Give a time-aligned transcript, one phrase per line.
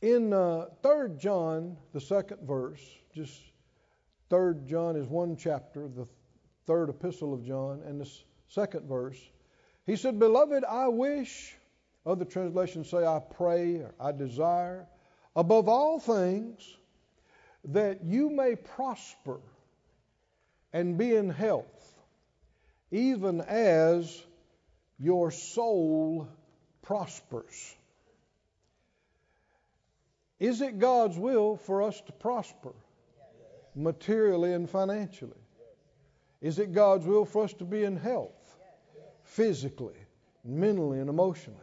[0.00, 2.80] In uh, 3 John, the second verse,
[3.12, 3.40] just
[4.30, 6.06] 3 John is one chapter, the
[6.66, 8.08] third epistle of John, and the
[8.46, 9.18] second verse,
[9.86, 11.56] he said, Beloved, I wish,
[12.06, 14.86] other translations say, I pray or I desire,
[15.34, 16.76] above all things,
[17.64, 19.40] that you may prosper
[20.72, 21.98] and be in health,
[22.92, 24.22] even as
[25.00, 26.28] your soul
[26.82, 27.74] prospers.
[30.40, 32.72] Is it God's will for us to prosper
[33.74, 35.32] materially and financially?
[36.40, 38.56] Is it God's will for us to be in health
[39.24, 39.96] physically,
[40.44, 41.58] mentally, and emotionally?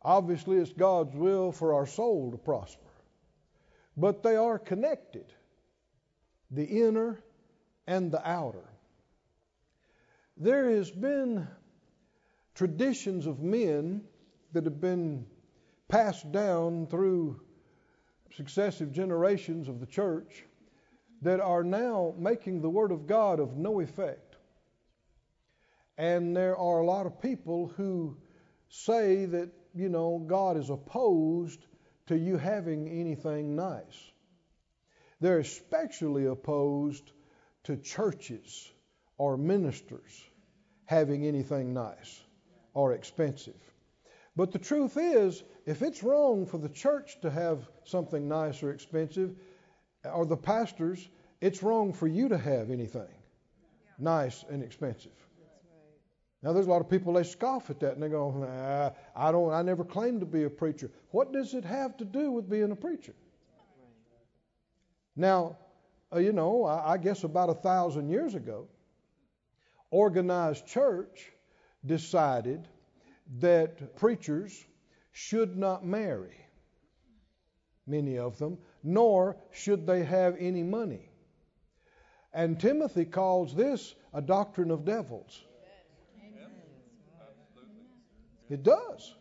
[0.00, 2.80] Obviously, it's God's will for our soul to prosper.
[3.96, 5.26] But they are connected
[6.50, 7.22] the inner
[7.86, 8.64] and the outer.
[10.36, 11.46] There has been
[12.54, 14.02] traditions of men
[14.52, 15.26] that have been
[15.88, 17.40] passed down through
[18.36, 20.44] successive generations of the church
[21.22, 24.36] that are now making the Word of God of no effect.
[25.96, 28.16] And there are a lot of people who
[28.68, 31.66] say that, you know, God is opposed
[32.06, 34.12] to you having anything nice.
[35.20, 37.10] They're especially opposed
[37.64, 38.70] to churches
[39.16, 40.24] or ministers
[40.84, 42.20] having anything nice
[42.74, 43.60] or expensive.
[44.38, 48.70] But the truth is, if it's wrong for the church to have something nice or
[48.70, 49.34] expensive,
[50.04, 51.08] or the pastors,
[51.40, 53.08] it's wrong for you to have anything
[53.98, 55.10] nice and expensive.
[56.40, 59.32] Now, there's a lot of people they scoff at that and they go, nah, "I
[59.32, 59.52] don't.
[59.52, 62.70] I never claimed to be a preacher." What does it have to do with being
[62.70, 63.14] a preacher?
[65.16, 65.56] Now,
[66.14, 68.68] uh, you know, I, I guess about a thousand years ago,
[69.90, 71.32] organized church
[71.84, 72.68] decided
[73.38, 74.64] that preachers
[75.12, 76.36] should not marry,
[77.86, 81.10] many of them, nor should they have any money.
[82.32, 85.42] And Timothy calls this a doctrine of devils.
[88.50, 89.14] It does.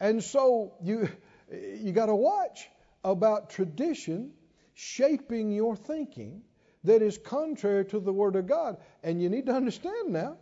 [0.00, 1.08] And so you
[1.50, 2.68] you got to watch
[3.02, 4.32] about tradition
[4.74, 6.42] shaping your thinking
[6.84, 8.76] that is contrary to the word of God.
[9.02, 10.36] And you need to understand now,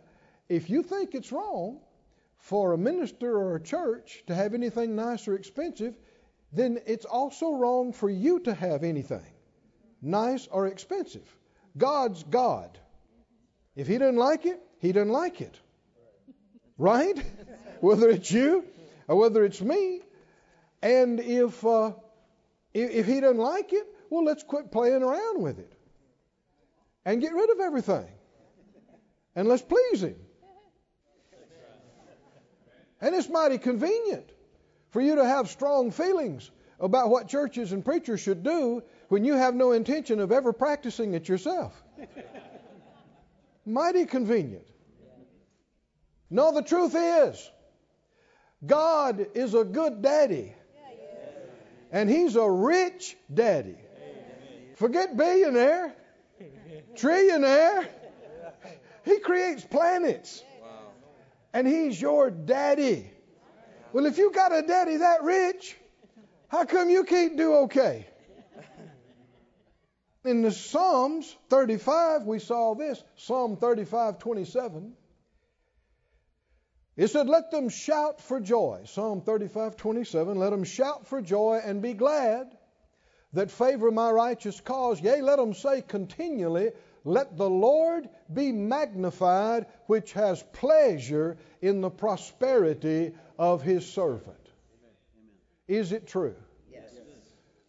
[0.49, 1.79] if you think it's wrong
[2.37, 5.95] for a minister or a church to have anything nice or expensive,
[6.53, 9.25] then it's also wrong for you to have anything
[10.01, 11.27] nice or expensive.
[11.77, 12.77] God's God.
[13.75, 15.59] If He doesn't like it, He doesn't like it.
[16.77, 17.17] Right?
[17.81, 18.63] whether it's you
[19.07, 20.01] or whether it's me.
[20.81, 21.91] And if, uh,
[22.73, 25.73] if, if He doesn't like it, well, let's quit playing around with it
[27.05, 28.07] and get rid of everything.
[29.35, 30.15] And let's please Him.
[33.01, 34.29] And it's mighty convenient
[34.89, 36.49] for you to have strong feelings
[36.79, 41.13] about what churches and preachers should do when you have no intention of ever practicing
[41.13, 41.73] it yourself.
[43.65, 44.65] mighty convenient.
[46.29, 47.51] No, the truth is,
[48.65, 50.53] God is a good daddy.
[51.91, 53.77] And He's a rich daddy.
[54.75, 55.95] Forget billionaire,
[56.95, 57.87] trillionaire.
[59.05, 60.43] He creates planets.
[61.57, 63.09] And He's your daddy.
[63.91, 65.75] Well, if you got a daddy that rich,
[66.49, 68.05] how come you can't do okay?
[70.23, 74.93] In the Psalms 35, we saw this Psalm 35 27.
[76.95, 78.81] It said, Let them shout for joy.
[78.85, 80.37] Psalm 35 27.
[80.37, 82.55] Let them shout for joy and be glad
[83.33, 85.01] that favor my righteous cause.
[85.01, 86.69] Yea, let them say continually,
[87.07, 94.35] Let the Lord be magnified, which has pleasure in the prosperity of his servant.
[95.69, 96.35] Is it true?
[96.69, 96.91] Yes.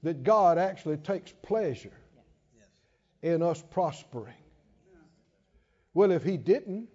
[0.03, 1.97] That God actually takes pleasure
[3.23, 4.35] in us prospering.
[5.95, 6.89] Well, if He didn't,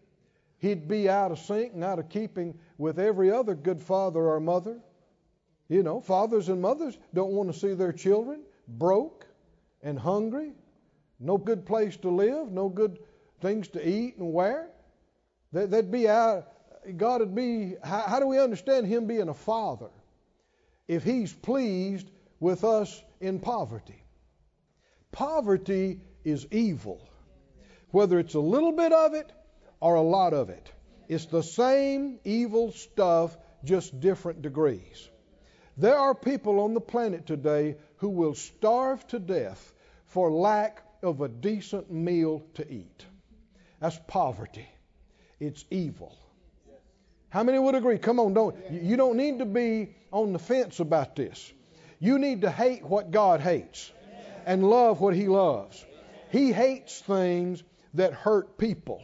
[0.58, 4.42] He'd be out of sync and out of keeping with every other good father or
[4.42, 4.82] mother.
[5.70, 9.26] You know, fathers and mothers don't want to see their children broke
[9.82, 10.52] and hungry,
[11.24, 13.00] no good place to live, no good
[13.42, 14.70] things to eat and wear.
[15.54, 16.48] That, would be out.
[16.98, 17.76] God would be.
[17.84, 19.90] How, how do we understand Him being a father
[20.88, 22.10] if He's pleased
[22.40, 24.04] with us in poverty?
[25.12, 27.08] Poverty is evil.
[27.92, 29.32] Whether it's a little bit of it
[29.80, 30.72] or a lot of it,
[31.08, 35.10] it's the same evil stuff, just different degrees.
[35.78, 39.74] There are people on the planet today who will starve to death
[40.06, 43.06] for lack of a decent meal to eat.
[43.80, 44.68] That's poverty.
[45.40, 46.18] It's evil.
[47.30, 47.98] How many would agree?
[47.98, 51.52] Come on, don't you don't need to be on the fence about this.
[52.00, 53.92] You need to hate what God hates
[54.46, 55.84] and love what He loves.
[56.32, 57.64] He hates things
[57.96, 59.04] that hurt people.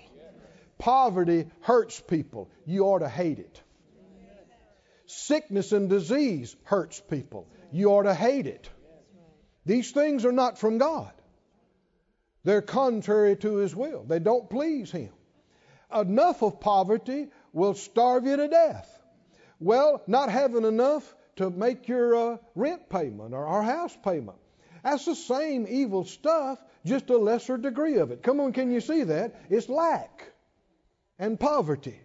[0.77, 2.49] Poverty hurts people.
[2.65, 3.61] You ought to hate it.
[5.07, 7.47] Sickness and disease hurts people.
[7.71, 8.69] You ought to hate it.
[9.65, 11.11] These things are not from God.
[12.49, 14.05] They're contrary to His will.
[14.05, 15.11] They don't please Him.
[15.95, 18.89] Enough of poverty will starve you to death.
[19.59, 24.39] Well, not having enough to make your uh, rent payment or our house payment.
[24.83, 28.23] That's the same evil stuff, just a lesser degree of it.
[28.23, 29.39] Come on, can you see that?
[29.51, 30.31] It's lack
[31.19, 31.99] and poverty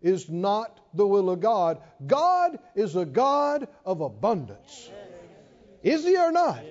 [0.00, 1.82] is not the will of God.
[2.06, 4.88] God is a God of abundance.
[5.82, 6.62] Is he or not?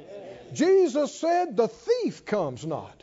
[0.52, 2.99] Jesus said, The thief comes not,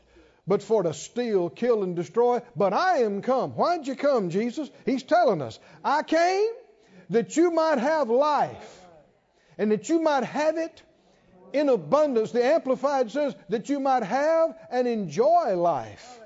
[0.47, 2.41] but for to steal, kill, and destroy.
[2.55, 3.53] But I am come.
[3.53, 4.71] Why'd you come, Jesus?
[4.85, 6.49] He's telling us, I came
[7.11, 8.81] that you might have life
[9.59, 10.83] and that you might have it
[11.53, 12.33] in abundance.
[12.33, 16.21] The Amplified says that you might have and enjoy life,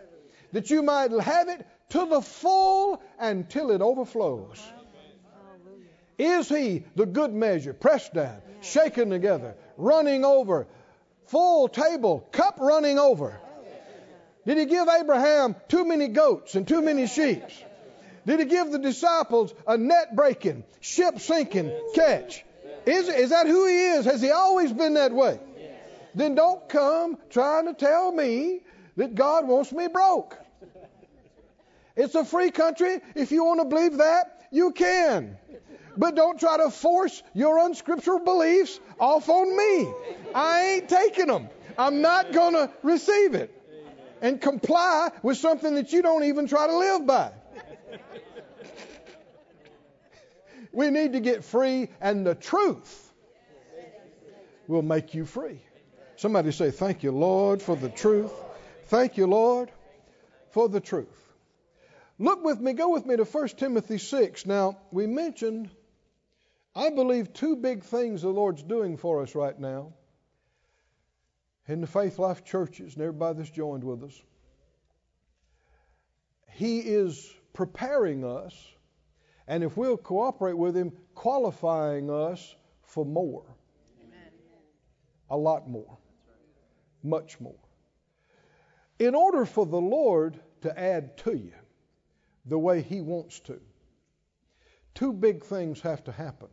[0.53, 4.63] that you might have it to the full until it overflows.
[6.19, 10.67] Is he the good measure, pressed down, shaken together, running over,
[11.27, 13.41] full table, cup running over?
[14.47, 17.43] Did he give Abraham too many goats and too many sheep?
[18.27, 22.45] Did he give the disciples a net breaking, ship sinking catch?
[22.87, 24.05] Is, is that who he is?
[24.07, 25.39] Has he always been that way?
[26.15, 28.61] Then don't come trying to tell me
[28.97, 30.37] that God wants me broke.
[31.97, 33.01] It's a free country.
[33.15, 35.37] If you want to believe that, you can.
[35.97, 39.93] But don't try to force your unscriptural beliefs off on me.
[40.35, 41.49] I ain't taking them.
[41.77, 43.60] I'm not going to receive it
[44.21, 47.33] and comply with something that you don't even try to live by.
[50.73, 53.13] we need to get free, and the truth
[54.67, 55.61] will make you free.
[56.17, 58.33] Somebody say, Thank you, Lord, for the truth.
[58.87, 59.71] Thank you, Lord,
[60.51, 61.09] for the truth.
[62.19, 64.45] Look with me, go with me to 1 Timothy 6.
[64.45, 65.71] Now, we mentioned,
[66.77, 69.95] I believe, two big things the Lord's doing for us right now
[71.71, 74.21] in the Faith Life churches and everybody that's joined with us.
[76.49, 78.55] He is preparing us,
[79.47, 83.45] and if we'll cooperate with Him, qualifying us for more.
[84.05, 84.33] Amen.
[85.31, 85.97] A lot more.
[87.03, 87.55] Much more.
[88.99, 91.55] In order for the Lord to add to you,
[92.47, 93.61] the way He wants to.
[94.95, 96.49] Two big things have to happen.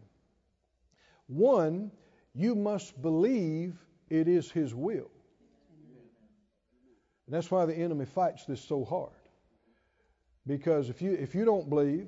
[1.25, 1.91] One,
[2.33, 3.75] you must believe
[4.09, 5.09] it is His will.
[7.25, 9.11] And that's why the enemy fights this so hard.
[10.45, 12.07] Because if you, if you don't believe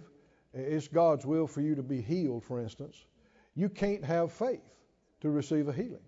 [0.54, 3.06] it's God's will for you to be healed, for instance,
[3.54, 4.64] you can't have faith
[5.22, 6.00] to receive a healing.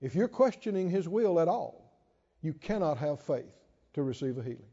[0.00, 1.92] If you're questioning His will at all,
[2.42, 3.54] you cannot have faith
[3.94, 4.68] to receive a healing.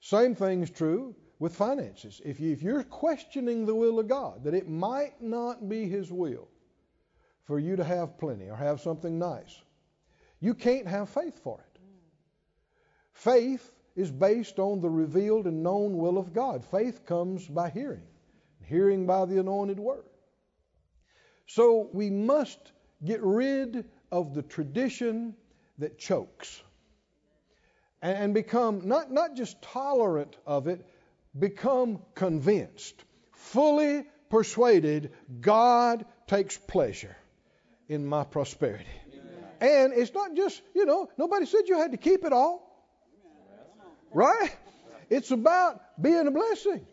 [0.00, 2.20] Same thing is true with finances.
[2.24, 6.12] If, you, if you're questioning the will of God, that it might not be His
[6.12, 6.48] will
[7.44, 9.60] for you to have plenty or have something nice,
[10.40, 11.80] you can't have faith for it.
[13.12, 16.64] Faith is based on the revealed and known will of God.
[16.64, 18.02] Faith comes by hearing,
[18.64, 20.04] hearing by the anointed word.
[21.46, 22.72] So we must
[23.04, 25.34] get rid of the tradition
[25.78, 26.62] that chokes
[28.00, 30.84] and become not, not just tolerant of it,
[31.38, 37.16] become convinced, fully persuaded God takes pleasure
[37.92, 38.86] in my prosperity.
[39.60, 42.68] And it's not just, you know, nobody said you had to keep it all.
[44.12, 44.50] Right?
[45.10, 46.86] It's about being a blessing.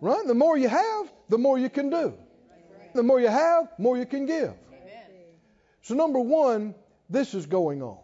[0.00, 0.26] Right?
[0.26, 2.14] The more you have, the more you can do.
[2.94, 4.54] The more you have, more you can give.
[5.82, 6.74] So, number one,
[7.08, 7.98] this is going on.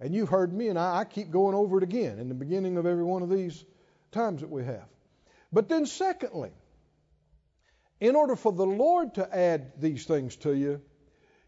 [0.00, 2.76] And you've heard me, and I, I keep going over it again in the beginning
[2.76, 3.64] of every one of these
[4.12, 4.86] times that we have.
[5.52, 6.50] But then, secondly,
[8.00, 10.80] in order for the Lord to add these things to you,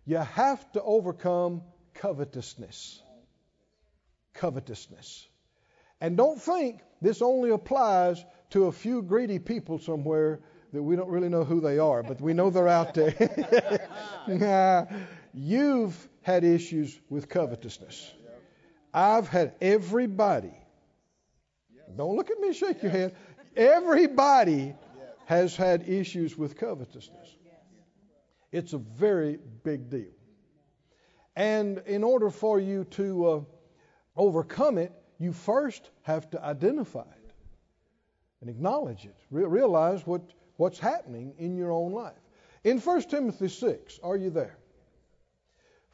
[0.08, 1.62] you have to overcome
[1.94, 3.02] covetousness.
[4.34, 5.28] Covetousness.
[6.00, 10.40] And don't think this only applies to a few greedy people somewhere
[10.72, 13.88] that we don't really know who they are, but we know they're out there.
[14.28, 14.86] nah,
[15.32, 18.12] you've had issues with covetousness.
[18.92, 20.54] I've had everybody
[21.96, 23.14] don't look at me shake your head.
[23.56, 24.74] Everybody
[25.26, 27.34] has had issues with covetousness.
[28.50, 30.12] It's a very big deal.
[31.36, 33.40] And in order for you to uh,
[34.16, 37.32] overcome it, you first have to identify it
[38.40, 39.16] and acknowledge it.
[39.30, 40.22] Re- realize what,
[40.56, 42.18] what's happening in your own life.
[42.64, 44.58] In 1 Timothy 6, are you there?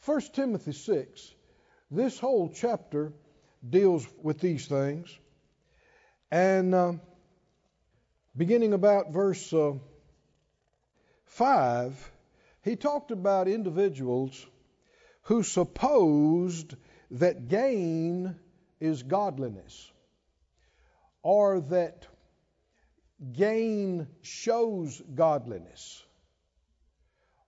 [0.04, 1.34] 1 Timothy 6,
[1.90, 3.12] this whole chapter
[3.68, 5.18] deals with these things.
[6.30, 6.92] And uh,
[8.36, 9.72] beginning about verse uh,
[11.26, 12.12] 5,
[12.64, 14.46] he talked about individuals
[15.24, 16.74] who supposed
[17.10, 18.34] that gain
[18.80, 19.92] is godliness
[21.22, 22.06] or that
[23.32, 26.02] gain shows godliness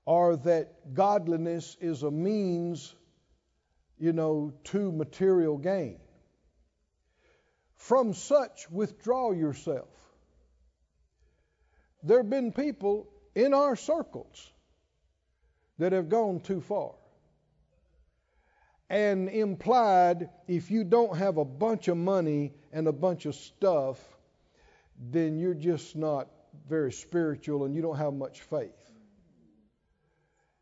[0.05, 2.95] or that godliness is a means,
[3.99, 5.99] you know, to material gain.
[7.77, 9.89] From such, withdraw yourself.
[12.03, 14.53] There have been people in our circles
[15.79, 16.95] that have gone too far
[18.89, 23.99] and implied if you don't have a bunch of money and a bunch of stuff,
[25.11, 26.29] then you're just not
[26.69, 28.71] very spiritual and you don't have much faith.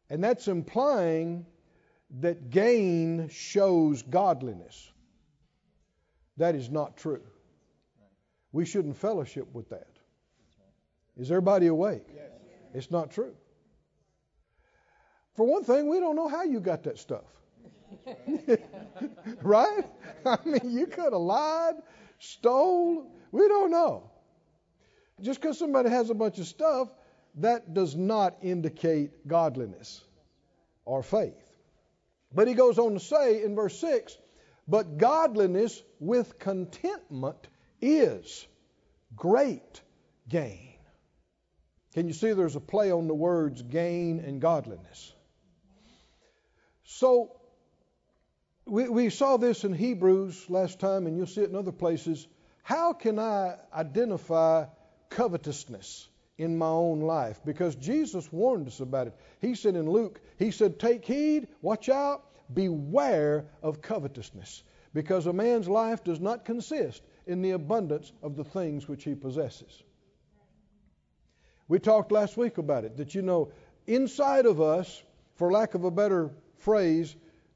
[0.08, 1.46] And that's implying
[2.20, 4.90] that gain shows godliness.
[6.36, 7.22] That is not true.
[8.52, 9.88] We shouldn't fellowship with that.
[11.16, 12.06] Is everybody awake?
[12.14, 12.30] Yes.
[12.72, 13.34] It's not true.
[15.34, 17.24] For one thing, we don't know how you got that stuff.
[19.42, 19.84] right?
[20.26, 21.74] I mean, you could have lied,
[22.18, 23.10] stole.
[23.32, 24.10] We don't know.
[25.20, 26.88] Just because somebody has a bunch of stuff,
[27.36, 30.02] that does not indicate godliness
[30.84, 31.34] or faith.
[32.32, 34.16] But he goes on to say in verse 6
[34.68, 37.48] But godliness with contentment
[37.80, 38.46] is
[39.16, 39.80] great
[40.28, 40.74] gain.
[41.94, 45.13] Can you see there's a play on the words gain and godliness?
[46.84, 47.32] So,
[48.66, 52.26] we, we saw this in Hebrews last time, and you'll see it in other places.
[52.62, 54.66] How can I identify
[55.10, 57.40] covetousness in my own life?
[57.44, 59.14] Because Jesus warned us about it.
[59.40, 64.62] He said in Luke, He said, Take heed, watch out, beware of covetousness,
[64.92, 69.14] because a man's life does not consist in the abundance of the things which he
[69.14, 69.82] possesses.
[71.68, 73.52] We talked last week about it, that you know,
[73.86, 75.02] inside of us,
[75.36, 76.30] for lack of a better
[76.64, 77.14] phrase,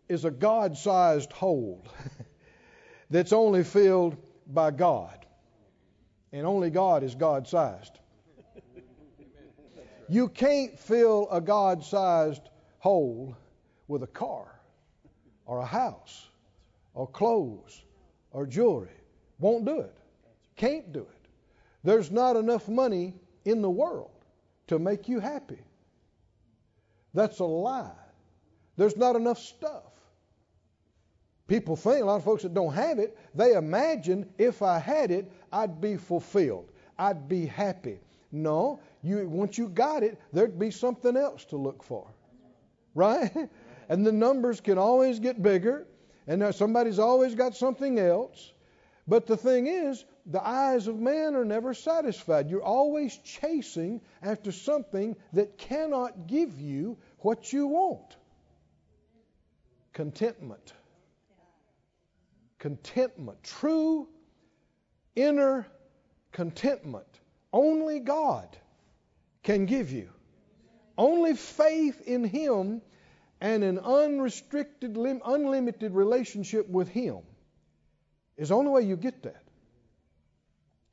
[0.09, 1.85] is a God sized hole
[3.11, 5.27] that's only filled by God.
[6.33, 7.99] And only God is God sized.
[10.11, 12.43] You can't fill a God sized
[12.79, 13.37] hole
[13.89, 14.61] with a car
[15.45, 16.29] or a house
[16.95, 17.83] or clothes
[18.33, 18.89] or jewelry.
[19.39, 19.95] Won't do it.
[20.57, 21.29] Can't do it.
[21.85, 24.11] There's not enough money in the world
[24.69, 25.61] to make you happy.
[27.15, 28.08] That's a lie.
[28.79, 29.83] There's not enough stuff.
[31.49, 35.11] People think, a lot of folks that don't have it, they imagine if I had
[35.11, 36.71] it, I'd be fulfilled.
[36.97, 37.99] I'd be happy.
[38.31, 42.07] No, you once you got it, there'd be something else to look for.
[42.95, 43.31] Right?
[43.91, 45.87] And the numbers can always get bigger,
[46.27, 48.53] and somebody's always got something else.
[49.07, 52.51] But the thing is, the eyes of man are never satisfied.
[52.51, 58.18] You're always chasing after something that cannot give you what you want.
[59.99, 60.75] Contentment.
[62.61, 63.43] Contentment.
[63.43, 64.07] True
[65.17, 65.67] inner
[66.31, 67.09] contentment.
[67.53, 68.47] Only God
[69.43, 70.09] can give you.
[70.97, 72.81] Only faith in Him
[73.41, 77.19] and an unrestricted, unlimited relationship with Him
[78.37, 79.43] is the only way you get that.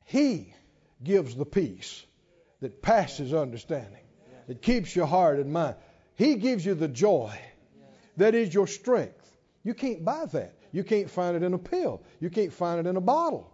[0.04, 0.52] He
[1.04, 2.04] gives the peace
[2.58, 4.02] that passes understanding,
[4.48, 5.76] that keeps your heart and mind.
[6.16, 7.38] He gives you the joy
[8.16, 9.36] that is your strength.
[9.62, 10.54] You can't buy that.
[10.72, 12.02] You can't find it in a pill.
[12.20, 13.50] You can't find it in a bottle.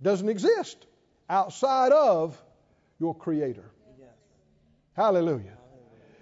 [0.00, 0.86] It doesn't exist
[1.28, 2.40] outside of
[2.98, 3.70] your Creator.
[4.94, 5.56] Hallelujah.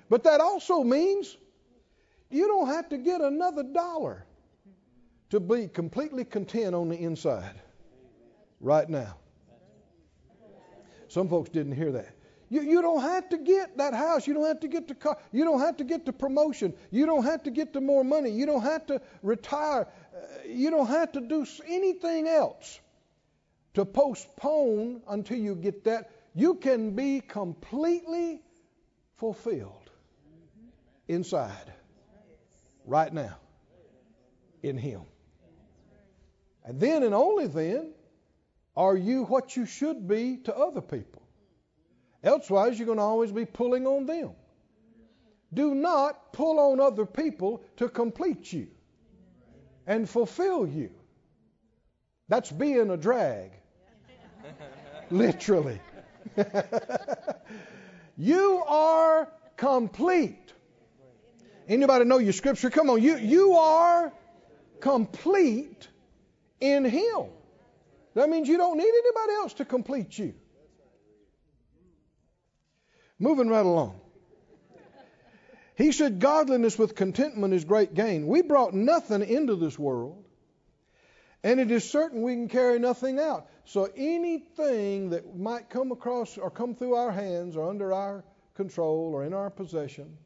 [0.08, 1.36] But that also means
[2.30, 4.25] you don't have to get another dollar
[5.30, 7.60] to be completely content on the inside
[8.60, 9.16] right now.
[11.08, 12.15] Some folks didn't hear that.
[12.48, 14.26] You, you don't have to get that house.
[14.26, 15.18] You don't have to get the car.
[15.32, 16.74] You don't have to get the promotion.
[16.90, 18.30] You don't have to get the more money.
[18.30, 19.88] You don't have to retire.
[20.14, 22.80] Uh, you don't have to do anything else
[23.74, 26.10] to postpone until you get that.
[26.34, 28.42] You can be completely
[29.16, 29.90] fulfilled
[31.08, 31.72] inside
[32.84, 33.36] right now
[34.62, 35.02] in Him.
[36.64, 37.92] And then and only then
[38.76, 41.25] are you what you should be to other people.
[42.26, 44.30] Elsewise, you're going to always be pulling on them.
[45.54, 48.68] Do not pull on other people to complete you
[49.87, 50.90] and fulfill you.
[52.28, 53.52] That's being a drag.
[55.11, 55.80] Literally.
[58.16, 60.52] You are complete.
[61.68, 62.71] Anybody know your scripture?
[62.71, 63.02] Come on.
[63.02, 64.12] You, you are
[64.80, 65.88] complete
[66.61, 67.26] in Him.
[68.14, 70.35] That means you don't need anybody else to complete you.
[73.18, 74.00] Moving right along.
[75.76, 78.26] He said, Godliness with contentment is great gain.
[78.26, 80.25] We brought nothing into this world,
[81.42, 83.49] and it is certain we can carry nothing out.
[83.64, 89.12] So anything that might come across or come through our hands or under our control
[89.14, 90.16] or in our possession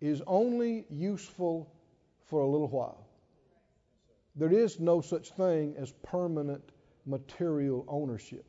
[0.00, 1.70] is only useful
[2.26, 3.06] for a little while.
[4.36, 6.64] There is no such thing as permanent
[7.04, 8.46] material ownership.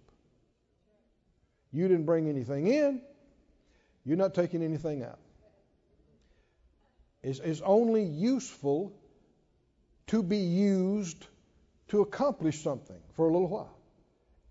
[1.73, 3.01] You didn't bring anything in,
[4.05, 5.19] you're not taking anything out
[7.23, 8.93] is, is only useful
[10.07, 11.25] to be used
[11.87, 13.77] to accomplish something for a little while.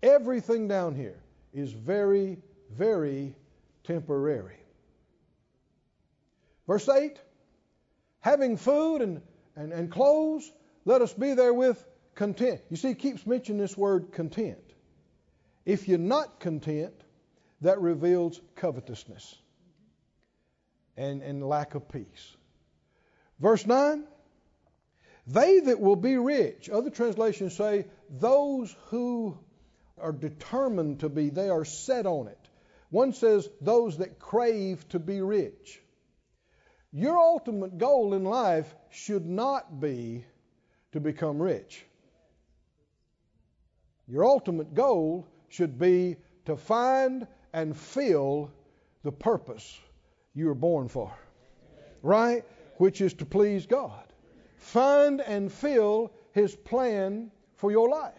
[0.01, 1.21] Everything down here
[1.53, 2.39] is very,
[2.71, 3.35] very
[3.83, 4.57] temporary.
[6.67, 7.19] Verse 8
[8.21, 9.21] having food and,
[9.57, 10.49] and, and clothes,
[10.85, 12.61] let us be there with content.
[12.69, 14.63] You see, he keeps mentioning this word content.
[15.65, 16.93] If you're not content,
[17.59, 19.35] that reveals covetousness
[20.97, 22.35] and, and lack of peace.
[23.39, 24.03] Verse 9
[25.27, 29.37] They that will be rich, other translations say, those who
[29.99, 32.39] are determined to be, they are set on it.
[32.89, 35.81] One says, those that crave to be rich.
[36.91, 40.25] Your ultimate goal in life should not be
[40.91, 41.83] to become rich.
[44.07, 48.51] Your ultimate goal should be to find and fill
[49.03, 49.79] the purpose
[50.33, 51.11] you were born for.
[52.01, 52.43] Right?
[52.77, 54.03] which is to please God.
[54.57, 58.13] Find and fill His plan for your life.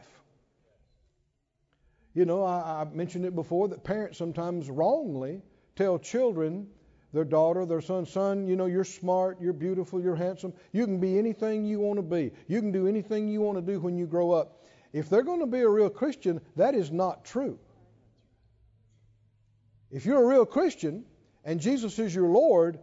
[2.15, 5.43] You know, I, I, mentioned it before that parents sometimes wrongly
[5.75, 6.69] tell children,
[7.13, 10.53] their daughter, their son, son, you know, you're smart, you're beautiful, you're handsome.
[10.73, 12.31] You can be anything you want to be.
[12.47, 14.65] You can do anything you want to do when you grow up.
[14.93, 17.59] If they're going to be a real Christian, that is not true.
[19.91, 21.05] If you're a real Christian
[21.45, 22.79] and Jesus is your Lord,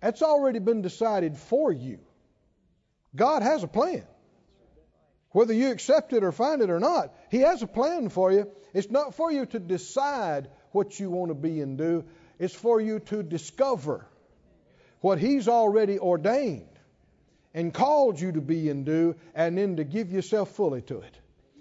[0.00, 1.98] that's already been decided for you.
[3.14, 4.04] God has a plan.
[5.30, 8.50] Whether you accept it or find it or not, He has a plan for you.
[8.72, 12.04] It's not for you to decide what you want to be and do,
[12.38, 14.06] it's for you to discover
[15.00, 16.68] what He's already ordained
[17.54, 21.18] and called you to be and do, and then to give yourself fully to it.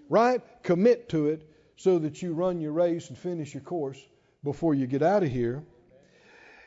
[0.09, 0.41] Right?
[0.63, 3.99] Commit to it so that you run your race and finish your course
[4.43, 5.63] before you get out of here.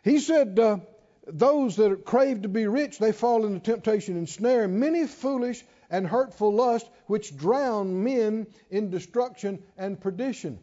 [0.09, 0.79] He said, uh,
[1.27, 6.07] those that crave to be rich, they fall into temptation and snare, many foolish and
[6.07, 10.61] hurtful lusts, which drown men in destruction and perdition.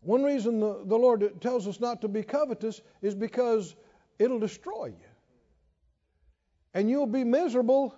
[0.00, 3.76] One reason the, the Lord tells us not to be covetous is because
[4.18, 5.08] it'll destroy you.
[6.74, 7.94] And you'll be miserable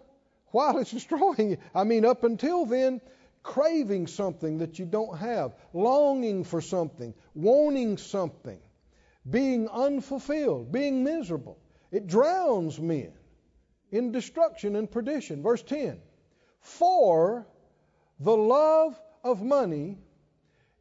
[0.48, 1.56] while it's destroying you.
[1.74, 3.00] I mean, up until then,
[3.42, 8.60] craving something that you don't have, longing for something, wanting something,
[9.30, 11.58] being unfulfilled, being miserable.
[11.90, 13.12] It drowns men
[13.90, 15.42] in destruction and perdition.
[15.42, 16.00] Verse 10
[16.60, 17.46] For
[18.20, 19.98] the love of money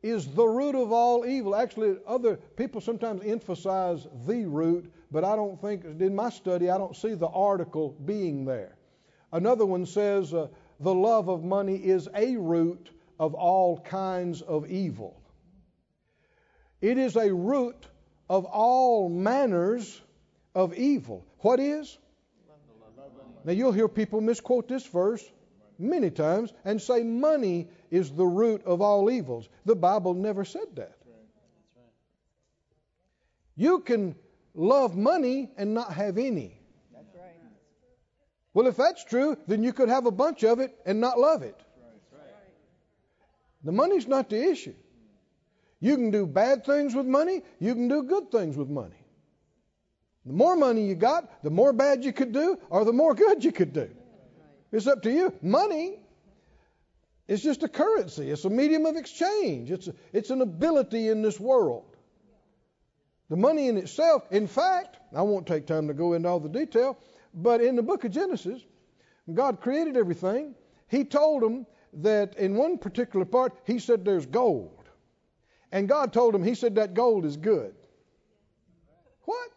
[0.03, 1.55] is the root of all evil.
[1.55, 6.77] Actually, other people sometimes emphasize the root, but I don't think, in my study, I
[6.77, 8.77] don't see the article being there.
[9.31, 10.47] Another one says, uh,
[10.79, 15.21] the love of money is a root of all kinds of evil.
[16.81, 17.87] It is a root
[18.29, 20.01] of all manners
[20.53, 21.25] of evil.
[21.39, 21.97] What is?
[23.43, 25.23] Now you'll hear people misquote this verse
[25.77, 29.47] many times and say money is the root of all evils.
[29.65, 30.95] The Bible never said that.
[33.55, 34.15] You can
[34.53, 36.59] love money and not have any.
[38.53, 41.43] Well, if that's true, then you could have a bunch of it and not love
[41.43, 41.59] it.
[43.65, 44.75] The money's not the issue.
[45.79, 48.95] You can do bad things with money, you can do good things with money.
[50.25, 53.43] The more money you got, the more bad you could do, or the more good
[53.43, 53.89] you could do.
[54.71, 55.33] It's up to you.
[55.41, 55.99] Money
[57.27, 61.21] is just a currency, it's a medium of exchange, it's, a, it's an ability in
[61.21, 61.95] this world.
[63.29, 66.49] The money in itself, in fact, I won't take time to go into all the
[66.49, 66.99] detail,
[67.33, 68.61] but in the book of Genesis,
[69.33, 70.53] God created everything.
[70.87, 74.84] He told them that in one particular part, He said there's gold.
[75.75, 77.75] And God told him, He said that gold is good.
[79.23, 79.49] What?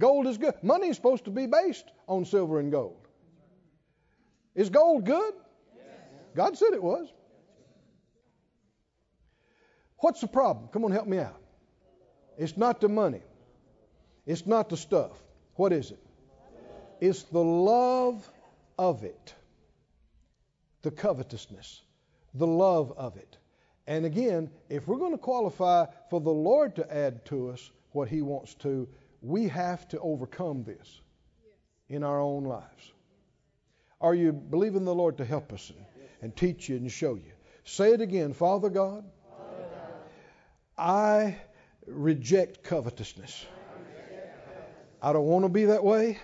[0.00, 0.54] Gold is good.
[0.62, 3.06] Money is supposed to be based on silver and gold.
[4.54, 5.34] Is gold good?
[6.34, 7.12] God said it was.
[9.98, 10.68] What's the problem?
[10.72, 11.42] Come on, help me out.
[12.38, 13.20] It's not the money.
[14.24, 15.22] It's not the stuff.
[15.56, 16.02] What is it?
[17.02, 18.26] It's the love
[18.78, 19.34] of it.
[20.80, 21.82] The covetousness.
[22.32, 23.36] The love of it.
[23.86, 28.08] And again, if we're going to qualify for the Lord to add to us what
[28.08, 28.88] He wants to,
[29.20, 31.00] we have to overcome this
[31.88, 32.92] in our own lives.
[34.00, 35.84] Are you believing the Lord to help us and,
[36.22, 37.32] and teach you and show you?
[37.64, 39.04] Say it again, Father God,
[40.76, 41.36] I
[41.86, 43.46] reject covetousness.
[45.00, 46.18] I don't want to be that way.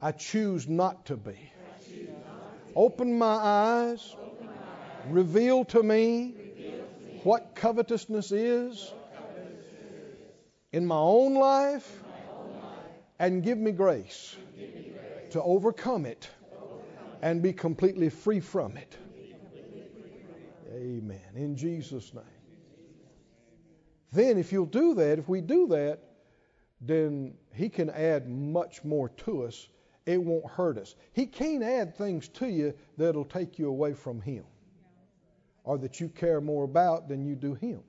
[0.00, 1.52] I choose not to be.
[2.74, 4.14] Open my eyes.
[5.10, 6.34] Reveal to me
[7.22, 8.92] what covetousness is
[10.72, 12.02] in my own life
[13.18, 14.36] and give me grace
[15.30, 16.28] to overcome it
[17.22, 18.96] and be completely free from it.
[20.72, 21.20] Amen.
[21.34, 22.24] In Jesus' name.
[24.12, 26.00] Then, if you'll do that, if we do that,
[26.80, 29.68] then He can add much more to us.
[30.04, 30.94] It won't hurt us.
[31.12, 34.44] He can't add things to you that'll take you away from Him
[35.66, 37.80] or that you care more about than you do Him.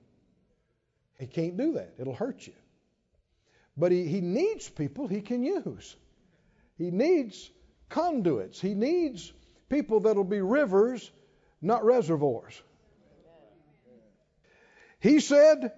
[1.19, 1.93] He can't do that.
[1.99, 2.53] It'll hurt you.
[3.77, 5.95] But He, he needs people He can use.
[6.77, 7.49] He needs
[7.87, 8.59] conduits.
[8.59, 9.31] He needs
[9.69, 11.09] people that'll be rivers,
[11.61, 12.61] not reservoirs.
[14.99, 15.71] He said,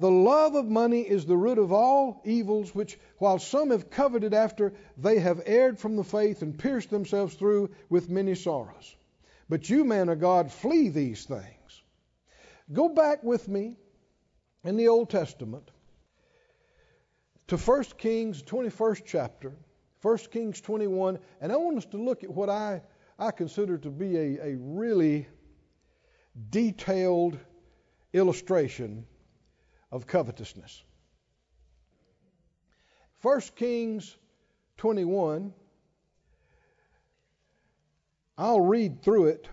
[0.00, 4.34] The love of money is the root of all evils, which, while some have coveted
[4.34, 8.96] after, they have erred from the faith and pierced themselves through with many sorrows.
[9.52, 11.82] But you, man of God, flee these things.
[12.72, 13.76] Go back with me
[14.64, 15.70] in the Old Testament
[17.48, 19.52] to 1 Kings 21st chapter,
[20.00, 22.80] 1 Kings 21, and I want us to look at what I,
[23.18, 25.28] I consider to be a, a really
[26.48, 27.38] detailed
[28.14, 29.04] illustration
[29.90, 30.82] of covetousness.
[33.20, 34.16] 1 Kings
[34.78, 35.52] 21,
[38.36, 39.48] I'll read through it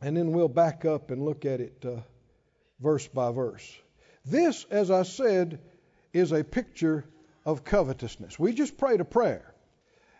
[0.00, 2.00] and then we'll back up and look at it uh,
[2.80, 3.78] verse by verse.
[4.24, 5.60] This, as I said,
[6.12, 7.04] is a picture
[7.44, 8.38] of covetousness.
[8.38, 9.54] We just prayed a prayer.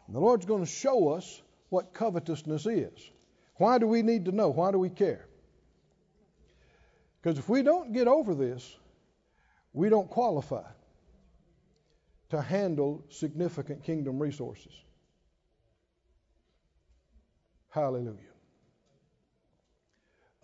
[0.06, 3.10] And the Lord's going to show us what covetousness is.
[3.56, 4.48] Why do we need to know?
[4.48, 5.26] Why do we care?
[7.22, 8.76] Because if we don't get over this,
[9.72, 10.64] we don't qualify
[12.30, 14.72] to handle significant kingdom resources.
[17.74, 18.20] Hallelujah.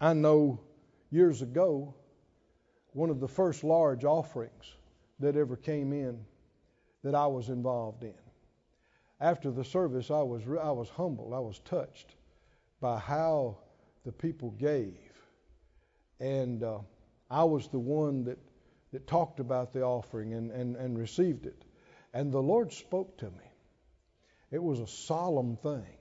[0.00, 0.58] I know
[1.12, 1.94] years ago,
[2.92, 4.74] one of the first large offerings
[5.20, 6.18] that ever came in
[7.04, 8.18] that I was involved in.
[9.20, 12.16] After the service, I was, I was humbled, I was touched
[12.80, 13.58] by how
[14.04, 14.98] the people gave
[16.18, 16.80] and uh,
[17.30, 18.38] I was the one that,
[18.90, 21.64] that talked about the offering and, and, and received it.
[22.12, 23.46] And the Lord spoke to me.
[24.50, 25.99] It was a solemn thing.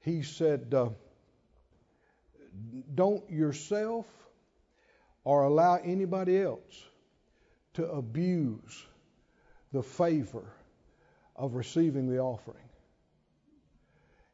[0.00, 0.90] He said, uh,
[2.94, 4.06] Don't yourself
[5.24, 6.84] or allow anybody else
[7.74, 8.86] to abuse
[9.72, 10.52] the favor
[11.36, 12.64] of receiving the offering.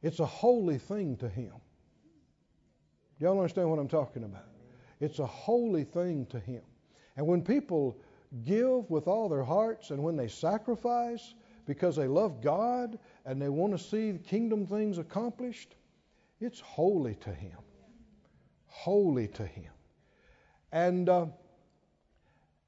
[0.02, 1.52] It's a holy thing to Him.
[3.18, 4.46] Y'all understand what I'm talking about?
[5.00, 6.62] It's a holy thing to Him.
[7.16, 7.98] And when people
[8.44, 11.34] give with all their hearts and when they sacrifice
[11.66, 15.74] because they love God and they want to see the kingdom things accomplished,
[16.40, 17.58] it's holy to Him.
[18.66, 19.70] Holy to Him.
[20.72, 21.26] And uh,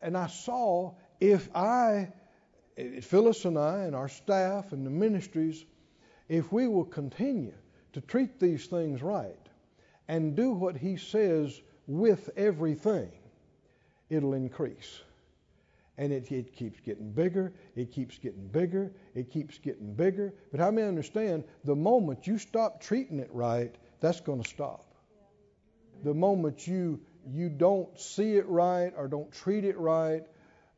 [0.01, 2.13] and I saw if I,
[3.03, 5.65] Phyllis and I, and our staff and the ministries,
[6.29, 7.55] if we will continue
[7.95, 9.39] to treat these things right
[10.09, 13.11] and do what He says with everything,
[14.11, 15.01] it'll increase.
[15.99, 20.35] And it, it keeps getting bigger, it keeps getting bigger, it keeps getting bigger.
[20.51, 24.95] But how many understand the moment you stop treating it right, that's going to stop.
[26.05, 30.23] The moment you you don't see it right or don't treat it right,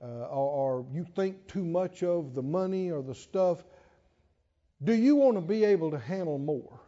[0.01, 3.65] uh, or, or you think too much of the money or the stuff,
[4.83, 6.81] do you want to be able to handle more?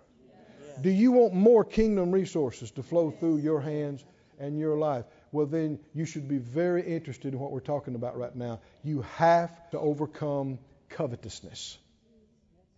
[0.80, 4.04] Do you want more kingdom resources to flow through your hands
[4.38, 5.04] and your life?
[5.32, 8.60] Well, then you should be very interested in what we're talking about right now.
[8.82, 11.78] You have to overcome covetousness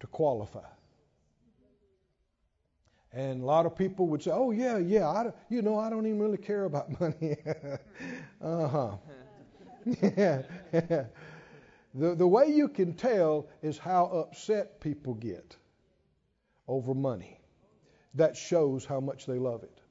[0.00, 0.66] to qualify.
[3.12, 6.06] And a lot of people would say, "Oh yeah, yeah, I, you know, I don't
[6.06, 7.36] even really care about money."
[8.40, 8.96] uh huh.
[10.16, 10.42] yeah.
[11.94, 15.56] The the way you can tell is how upset people get
[16.68, 17.40] over money
[18.14, 19.81] that shows how much they love it,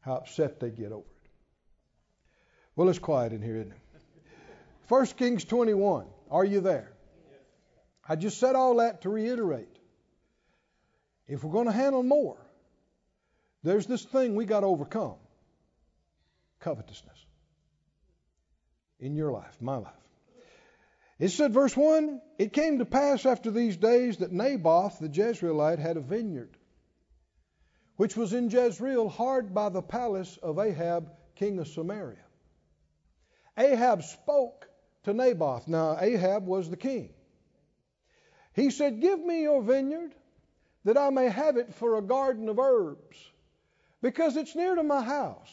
[0.00, 1.30] how upset they get over it.
[2.76, 3.78] Well, it's quiet in here, isn't it?
[4.88, 6.06] 1 Kings 21.
[6.30, 6.92] Are you there?
[8.08, 9.68] I just said all that to reiterate.
[11.26, 12.38] If we're going to handle more,
[13.62, 15.16] there's this thing we got to overcome
[16.60, 17.18] covetousness
[18.98, 19.92] in your life, my life.
[21.18, 25.78] It said, verse 1 It came to pass after these days that Naboth the Jezreelite
[25.78, 26.56] had a vineyard,
[27.98, 32.24] which was in Jezreel, hard by the palace of Ahab, king of Samaria.
[33.58, 34.68] Ahab spoke
[35.02, 35.66] to Naboth.
[35.66, 37.10] Now, Ahab was the king.
[38.54, 40.14] He said, Give me your vineyard
[40.84, 43.18] that I may have it for a garden of herbs,
[44.00, 45.52] because it's near to my house.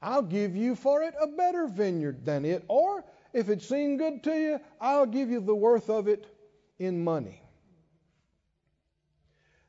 [0.00, 3.04] I'll give you for it a better vineyard than it, or
[3.34, 6.26] if it seemed good to you, I'll give you the worth of it
[6.78, 7.43] in money.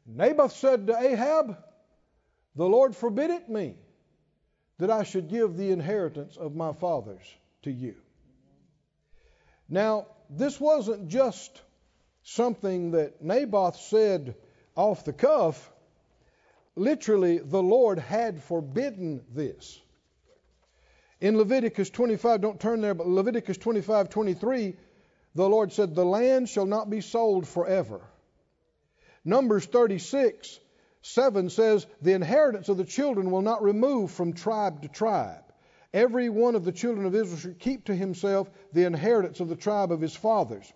[0.05, 1.57] Naboth said to Ahab,
[2.55, 3.75] The Lord forbid it me
[4.77, 7.23] that I should give the inheritance of my fathers
[7.63, 7.95] to you.
[9.67, 11.61] Now, this wasn't just
[12.23, 14.35] something that Naboth said
[14.75, 15.71] off the cuff.
[16.75, 19.79] Literally, the Lord had forbidden this.
[21.21, 24.75] In Leviticus 25, don't turn there, but Leviticus 25, 23,
[25.33, 28.01] the Lord said, The land shall not be sold forever.
[29.25, 30.59] Numbers 36,
[31.01, 35.43] 7 says, The inheritance of the children will not remove from tribe to tribe.
[35.93, 39.55] Every one of the children of Israel should keep to himself the inheritance of the
[39.55, 40.71] tribe of his fathers.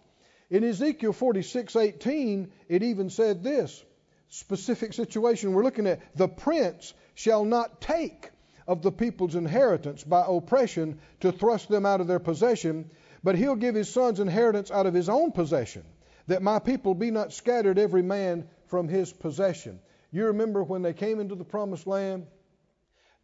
[0.50, 3.84] In Ezekiel 46, 18, it even said this
[4.30, 8.32] specific situation we're looking at the prince shall not take
[8.68, 12.90] of the people's inheritance by oppression to thrust them out of their possession,
[13.24, 15.84] but he'll give his son's inheritance out of his own possession,
[16.30, 19.80] that my people be not scattered every man from his possession.
[20.12, 22.28] You remember when they came into the promised land?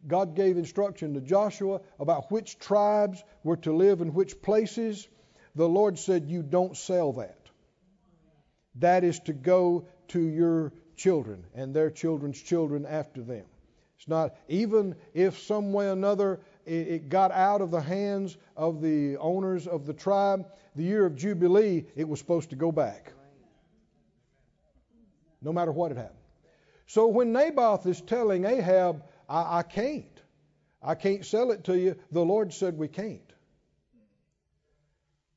[0.08, 5.06] God gave instruction to Joshua about which tribes were to live in which places.
[5.54, 7.38] The Lord said, You don't sell that.
[8.74, 13.44] That is to go to your children and their children's children after them.
[13.98, 18.36] It's not, even if some way or another it, it got out of the hands
[18.56, 22.72] of the owners of the tribe, the year of Jubilee, it was supposed to go
[22.72, 23.12] back.
[25.40, 26.18] No matter what had happened.
[26.86, 30.20] So when Naboth is telling Ahab, I, I can't,
[30.82, 33.20] I can't sell it to you, the Lord said we can't.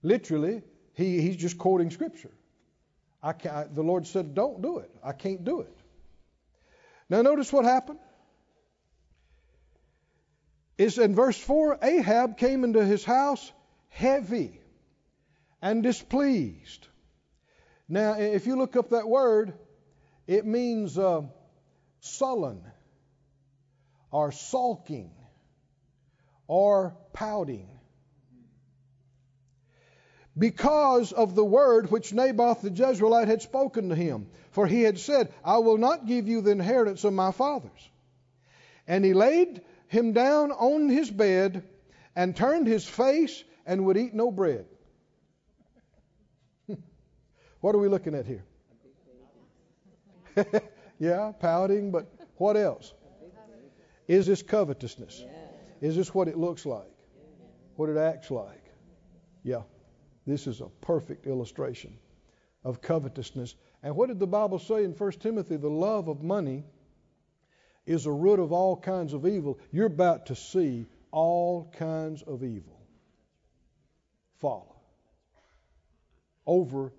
[0.01, 0.61] Literally,
[0.93, 2.31] he, he's just quoting Scripture.
[3.21, 4.89] I can, I, the Lord said, Don't do it.
[5.03, 5.77] I can't do it.
[7.09, 7.99] Now, notice what happened
[10.79, 13.51] is in verse 4 Ahab came into his house
[13.89, 14.61] heavy
[15.61, 16.87] and displeased.
[17.89, 19.53] Now, if you look up that word,
[20.25, 21.23] it means uh,
[21.99, 22.61] sullen
[24.09, 25.11] or sulking
[26.47, 27.67] or pouting.
[30.37, 34.27] Because of the word which Naboth the Jezreelite had spoken to him.
[34.51, 37.89] For he had said, I will not give you the inheritance of my fathers.
[38.87, 41.63] And he laid him down on his bed
[42.15, 44.65] and turned his face and would eat no bread.
[47.59, 48.45] what are we looking at here?
[50.99, 52.93] yeah, pouting, but what else?
[54.07, 55.23] Is this covetousness?
[55.81, 56.91] Is this what it looks like?
[57.75, 58.63] What it acts like?
[59.43, 59.63] Yeah,
[60.27, 61.97] this is a perfect illustration
[62.63, 63.55] of covetousness.
[63.81, 65.57] And what did the Bible say in 1 Timothy?
[65.57, 66.63] The love of money
[67.89, 69.57] is a root of all kinds of evil.
[69.71, 72.79] You're about to see all kinds of evil
[74.37, 74.75] follow
[76.45, 76.93] over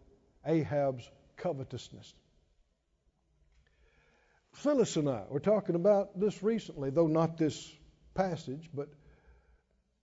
[0.44, 2.12] Ahab's covetousness.
[4.53, 7.72] Phyllis and I were talking about this recently, though not this
[8.14, 8.88] passage, but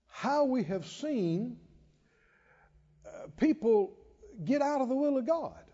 [0.07, 1.57] how we have seen
[3.05, 3.93] uh, people
[4.41, 5.65] get out of the will of God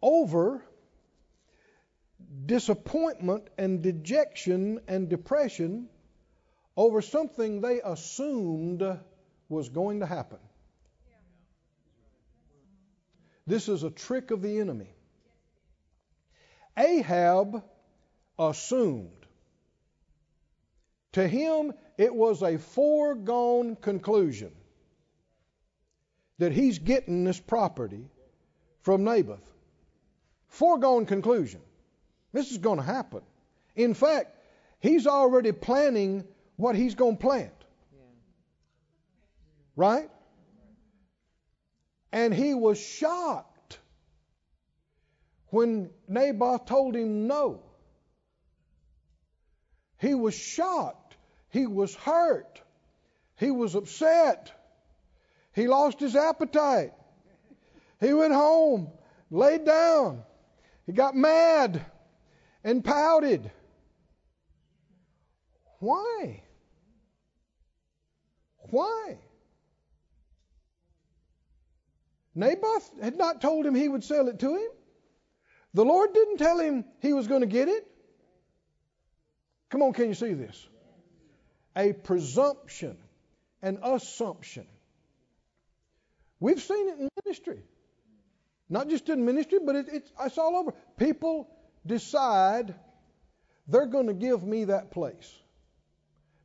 [0.00, 0.64] over
[2.46, 5.88] disappointment and dejection and depression
[6.76, 8.82] over something they assumed
[9.48, 10.38] was going to happen.
[13.46, 14.94] This is a trick of the enemy.
[16.76, 17.64] Ahab
[18.38, 19.10] assumed.
[21.12, 24.52] To him, it was a foregone conclusion
[26.38, 28.08] that he's getting this property
[28.82, 29.52] from Naboth.
[30.46, 31.60] Foregone conclusion.
[32.32, 33.22] This is going to happen.
[33.76, 34.36] In fact,
[34.78, 36.24] he's already planning
[36.56, 37.52] what he's going to plant.
[39.76, 40.10] Right?
[42.12, 43.78] And he was shocked
[45.48, 47.62] when Naboth told him no.
[49.98, 51.16] He was shocked.
[51.50, 52.60] He was hurt.
[53.36, 54.52] He was upset.
[55.54, 56.92] He lost his appetite.
[58.00, 58.90] He went home,
[59.30, 60.22] laid down.
[60.86, 61.84] He got mad
[62.64, 63.50] and pouted.
[65.78, 66.42] Why?
[68.70, 69.18] Why?
[72.34, 74.70] Naboth had not told him he would sell it to him.
[75.74, 77.86] The Lord didn't tell him he was going to get it.
[79.70, 80.68] Come on, can you see this?
[81.76, 82.96] A presumption,
[83.62, 84.66] an assumption.
[86.40, 87.62] We've seen it in ministry.
[88.68, 90.72] Not just in ministry, but it, it's, it's all over.
[90.96, 91.48] People
[91.86, 92.74] decide
[93.68, 95.34] they're going to give me that place.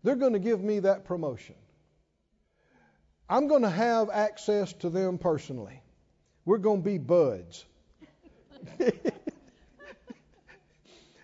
[0.04, 1.56] They're going to give me that promotion.
[3.28, 5.82] I'm going to have access to them personally.
[6.46, 7.66] We're going to be buds.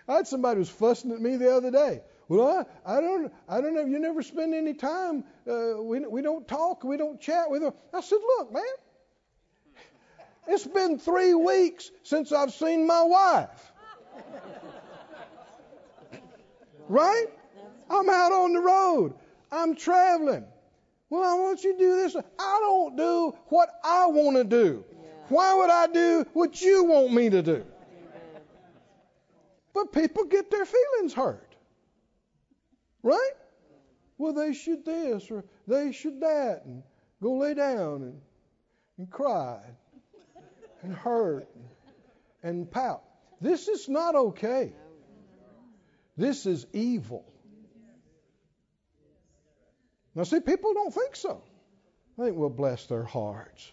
[0.08, 2.02] I had somebody who was fussing at me the other day.
[2.28, 3.86] Well, I, I don't, I don't know.
[3.86, 5.24] You never spend any time.
[5.48, 6.84] Uh, we, we don't talk.
[6.84, 7.74] We don't chat with them.
[7.94, 8.64] I said, look, man,
[10.48, 13.71] it's been three weeks since I've seen my wife.
[16.88, 17.26] right?
[17.90, 19.14] I'm out on the road.
[19.52, 20.46] I'm traveling.
[21.10, 22.16] Well, I want you to do this.
[22.16, 24.86] I don't do what I want to do.
[25.28, 27.66] Why would I do what you want me to do?
[29.74, 31.56] But people get their feelings hurt.
[33.04, 33.32] Right?
[34.18, 36.84] Well, they should this or they should that and
[37.22, 38.22] go lay down and,
[38.98, 39.60] and cry
[40.84, 41.66] and hurt and,
[42.44, 43.04] and pout.
[43.42, 44.72] This is not okay.
[46.16, 47.26] This is evil.
[50.14, 51.42] Now, see, people don't think so.
[52.20, 53.72] I think we'll bless their hearts.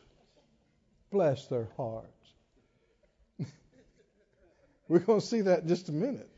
[1.10, 2.06] Bless their hearts.
[4.88, 6.30] We're going to see that in just a minute.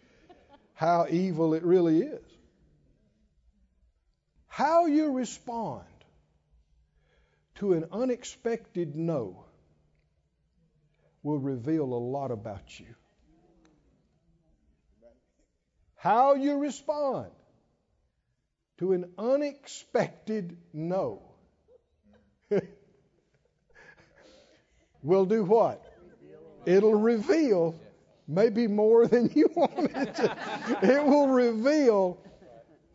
[0.75, 2.25] How evil it really is.
[4.49, 5.85] How you respond
[7.57, 9.45] to an unexpected no
[11.23, 12.95] will reveal a lot about you.
[16.01, 17.31] How you respond
[18.79, 21.21] to an unexpected no
[25.03, 25.85] will do what?
[26.65, 27.79] It'll reveal
[28.27, 30.37] maybe more than you wanted to.
[30.83, 32.17] It will reveal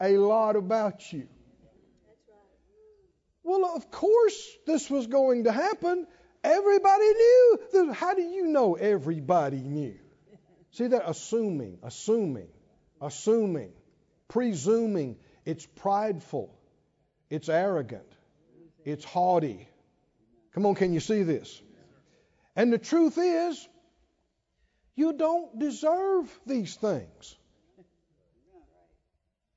[0.01, 1.27] a lot about you.
[3.43, 6.07] Well, of course, this was going to happen.
[6.43, 7.93] Everybody knew.
[7.93, 9.99] How do you know everybody knew?
[10.71, 11.03] See that?
[11.07, 12.47] Assuming, assuming,
[13.05, 13.71] assuming,
[14.27, 15.17] presuming.
[15.45, 16.53] It's prideful.
[17.29, 18.11] It's arrogant.
[18.83, 19.67] It's haughty.
[20.53, 21.61] Come on, can you see this?
[22.55, 23.67] And the truth is,
[24.95, 27.35] you don't deserve these things.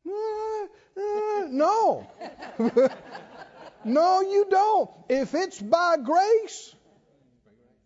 [0.07, 0.11] Uh,
[1.01, 2.11] uh, no.
[3.85, 4.91] no, you don't.
[5.09, 6.75] If it's by grace,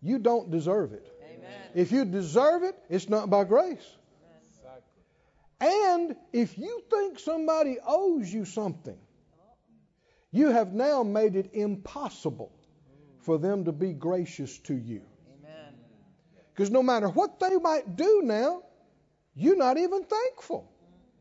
[0.01, 1.07] you don't deserve it.
[1.23, 1.51] Amen.
[1.75, 3.85] If you deserve it, it's not by grace.
[5.63, 8.97] And if you think somebody owes you something,
[10.29, 12.51] you have now made it impossible
[13.19, 15.01] for them to be gracious to you.
[16.53, 18.63] Because no matter what they might do now,
[19.35, 20.69] you're not even thankful.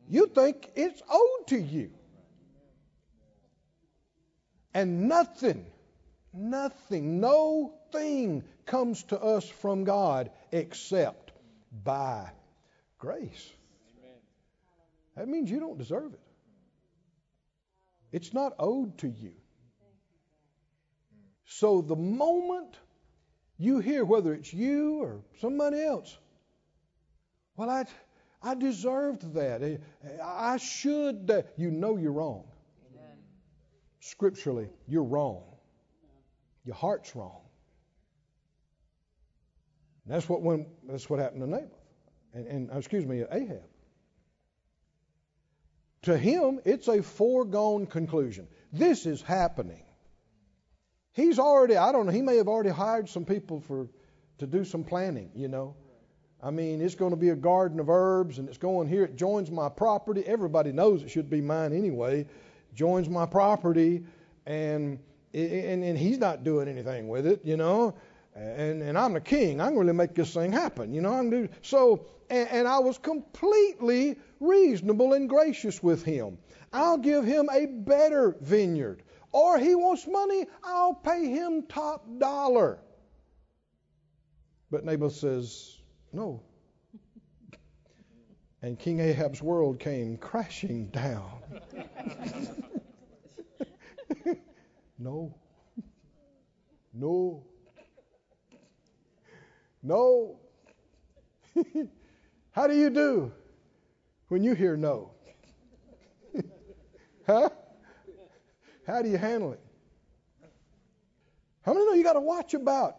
[0.08, 1.90] You think it's owed to you.
[4.74, 5.66] And nothing,
[6.32, 11.30] nothing, no thing comes to us from God except
[11.84, 12.30] by
[12.98, 13.52] grace.
[15.16, 16.20] That means you don't deserve it.
[18.12, 19.32] It's not owed to you.
[21.44, 22.78] So the moment
[23.58, 26.18] you hear, whether it's you or somebody else,
[27.56, 27.84] well, I,
[28.42, 29.80] I deserved that.
[30.22, 31.44] I should.
[31.56, 32.44] You know you're wrong.
[32.92, 33.18] Amen.
[34.00, 35.42] Scripturally, you're wrong.
[36.64, 37.40] Your heart's wrong.
[40.04, 41.78] And that's what when that's what happened to Naboth,
[42.34, 43.62] and, and excuse me, Ahab.
[46.02, 48.48] To him, it's a foregone conclusion.
[48.72, 49.84] This is happening.
[51.12, 53.88] He's already, I don't know, he may have already hired some people for
[54.38, 55.76] to do some planning, you know.
[56.42, 59.14] I mean, it's going to be a garden of herbs and it's going here, it
[59.14, 60.24] joins my property.
[60.26, 62.26] Everybody knows it should be mine anyway.
[62.74, 64.04] Joins my property
[64.46, 64.98] and
[65.34, 67.94] and, and he's not doing anything with it, you know.
[68.34, 69.60] And and I'm the king.
[69.60, 71.12] I'm going to make this thing happen, you know.
[71.12, 76.38] I'm do so and, and I was completely reasonable and gracious with him.
[76.72, 79.02] I'll give him a better vineyard.
[79.32, 82.78] Or he wants money, I'll pay him top dollar.
[84.70, 85.78] But Naboth says,
[86.12, 86.42] No.
[88.64, 91.40] And King Ahab's world came crashing down.
[94.98, 95.34] no.
[96.94, 97.44] No.
[99.82, 100.38] No.
[102.52, 103.32] How do you do
[104.28, 105.10] when you hear no?
[107.26, 107.48] huh?
[108.86, 109.60] How do you handle it?
[111.62, 112.96] How many know you got to watch about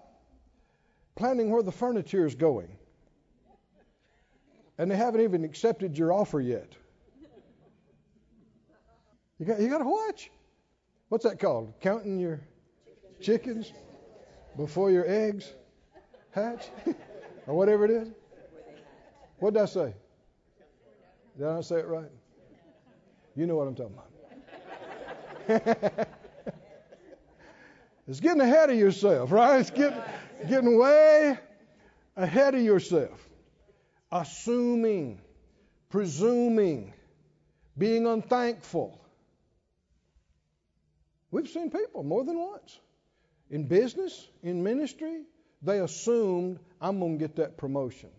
[1.15, 2.69] planning where the furniture is going?
[4.77, 6.73] And they haven't even accepted your offer yet.
[9.39, 10.31] You got, you got to watch.
[11.09, 11.73] What's that called?
[11.81, 12.39] Counting your
[13.21, 13.71] chickens
[14.57, 15.53] before your eggs
[16.33, 16.69] hatch?
[17.47, 18.09] or whatever it is?
[19.39, 19.93] What did I say?
[21.37, 22.11] Did I say it right?
[23.35, 24.09] You know what I'm talking about.
[28.07, 29.59] it's getting ahead of yourself, right?
[29.59, 29.99] It's getting,
[30.47, 31.37] getting way
[32.15, 33.19] ahead of yourself.
[34.11, 35.19] Assuming,
[35.89, 36.93] presuming,
[37.77, 39.01] being unthankful.
[41.31, 42.79] We've seen people more than once
[43.49, 45.23] in business, in ministry,
[45.63, 48.09] they assumed I'm going to get that promotion.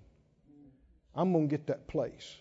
[1.14, 2.34] I'm going to get that place.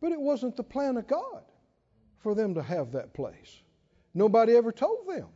[0.00, 1.42] But it wasn't the plan of God
[2.20, 3.60] for them to have that place.
[4.14, 5.26] Nobody ever told them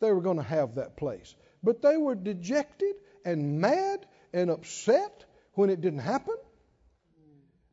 [0.00, 1.34] they were going to have that place.
[1.62, 5.24] But they were dejected and mad and upset
[5.54, 6.36] when it didn't happen.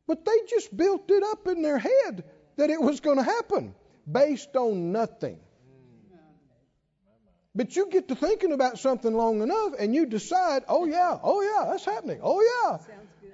[0.06, 2.24] But they just built it up in their head
[2.56, 3.74] that it was going to happen
[4.10, 5.38] based on nothing.
[7.54, 11.42] But you get to thinking about something long enough and you decide, oh yeah, oh
[11.42, 12.20] yeah, that's happening.
[12.22, 12.78] Oh yeah.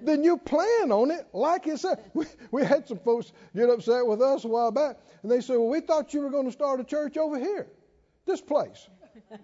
[0.03, 4.07] Then you plan on it like it's a, we, we had some folks get upset
[4.07, 6.53] with us a while back and they said, well, we thought you were going to
[6.53, 7.67] start a church over here,
[8.25, 8.89] this place.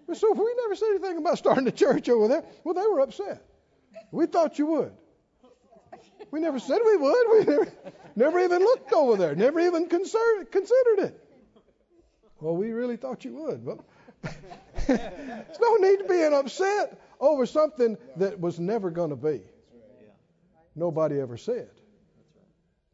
[0.06, 2.44] We said, we never said anything about starting a church over there.
[2.64, 3.42] Well, they were upset.
[4.10, 4.92] We thought you would.
[6.30, 7.30] We never said we would.
[7.30, 7.72] We never,
[8.16, 11.28] never even looked over there, never even considered, considered it.
[12.40, 13.64] Well, we really thought you would.
[13.64, 13.80] But
[14.22, 19.42] there's no need to be upset over something that was never going to be.
[20.74, 21.70] Nobody ever said.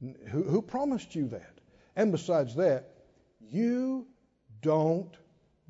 [0.01, 1.59] Who, who promised you that?
[1.97, 2.91] And besides that,
[3.51, 4.07] you
[4.63, 5.13] don't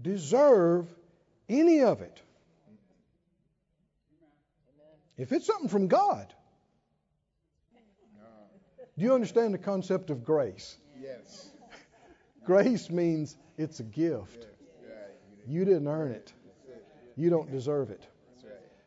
[0.00, 0.86] deserve
[1.48, 2.20] any of it.
[5.16, 6.32] If it's something from God,
[8.96, 10.76] do you understand the concept of grace?
[11.00, 11.48] Yes.
[12.44, 14.46] Grace means it's a gift.
[15.48, 16.32] You didn't earn it.
[17.16, 18.06] You don't deserve it.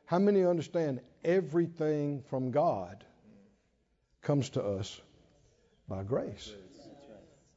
[0.05, 3.03] How many understand everything from God
[4.21, 5.01] comes to us
[5.87, 6.53] by grace?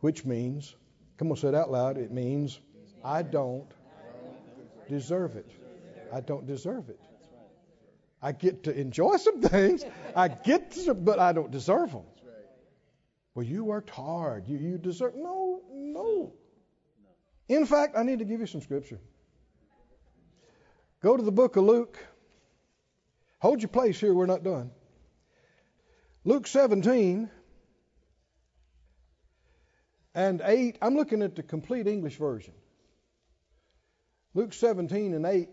[0.00, 0.74] Which means,
[1.18, 1.98] come on, say it out loud.
[1.98, 2.58] It means
[3.04, 3.70] I don't
[4.88, 5.50] deserve it.
[6.12, 7.00] I don't deserve it.
[8.22, 9.84] I get to enjoy some things.
[10.16, 12.04] I get to, but I don't deserve them.
[13.34, 14.48] Well, you worked hard.
[14.48, 15.14] You, you deserve.
[15.16, 16.32] No, no.
[17.48, 19.00] In fact, I need to give you some scripture.
[21.02, 21.98] Go to the book of Luke.
[23.40, 24.70] Hold your place here, we're not done.
[26.24, 27.28] Luke 17
[30.14, 30.78] and 8.
[30.80, 32.54] I'm looking at the complete English version.
[34.32, 35.48] Luke 17 and 8.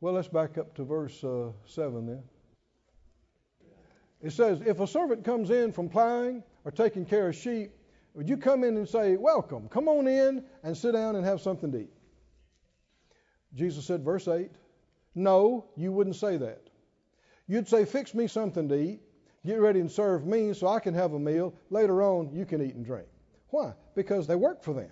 [0.00, 2.22] Well, let's back up to verse uh, 7 then.
[4.20, 7.75] It says, If a servant comes in from plowing or taking care of sheep,
[8.16, 11.42] would you come in and say, Welcome, come on in and sit down and have
[11.42, 11.92] something to eat?
[13.54, 14.50] Jesus said, verse 8,
[15.14, 16.62] No, you wouldn't say that.
[17.46, 19.00] You'd say, Fix me something to eat,
[19.44, 21.54] get ready and serve me so I can have a meal.
[21.68, 23.06] Later on, you can eat and drink.
[23.50, 23.74] Why?
[23.94, 24.90] Because they work for them.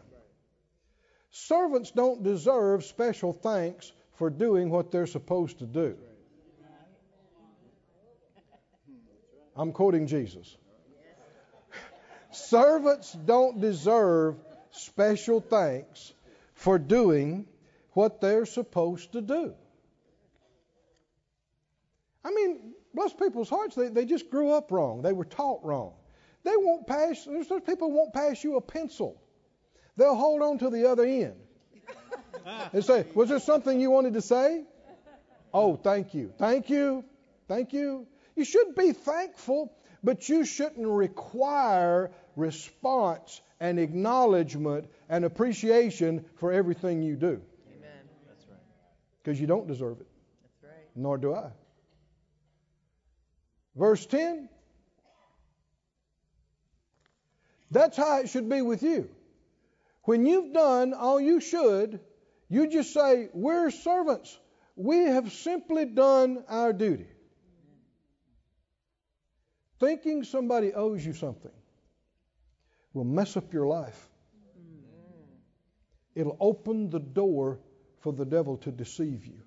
[1.30, 5.96] Servants don't deserve special thanks for doing what they're supposed to do.
[9.56, 10.56] I'm quoting Jesus.
[12.34, 14.36] Servants don't deserve
[14.70, 16.12] special thanks
[16.54, 17.46] for doing
[17.92, 19.54] what they're supposed to do.
[22.24, 25.02] I mean, bless people's hearts, they, they just grew up wrong.
[25.02, 25.92] They were taught wrong.
[26.42, 29.20] They won't pass, there's those people won't pass you a pencil.
[29.96, 31.36] They'll hold on to the other end
[32.72, 34.64] and say, Was there something you wanted to say?
[35.52, 36.32] Oh, thank you.
[36.36, 37.04] Thank you.
[37.46, 38.06] Thank you.
[38.34, 39.72] You should be thankful,
[40.02, 47.40] but you shouldn't require response and acknowledgement and appreciation for everything you do.
[47.76, 47.90] Amen.
[48.28, 48.58] That's right.
[49.22, 50.06] Because you don't deserve it.
[50.42, 50.88] That's right.
[50.94, 51.50] Nor do I.
[53.76, 54.48] Verse 10.
[57.70, 59.08] That's how it should be with you.
[60.04, 62.00] When you've done all you should,
[62.48, 64.38] you just say, We're servants.
[64.76, 67.06] We have simply done our duty.
[69.80, 71.50] Thinking somebody owes you something
[72.94, 74.08] will mess up your life.
[76.14, 77.58] it'll open the door
[78.00, 79.42] for the devil to deceive you.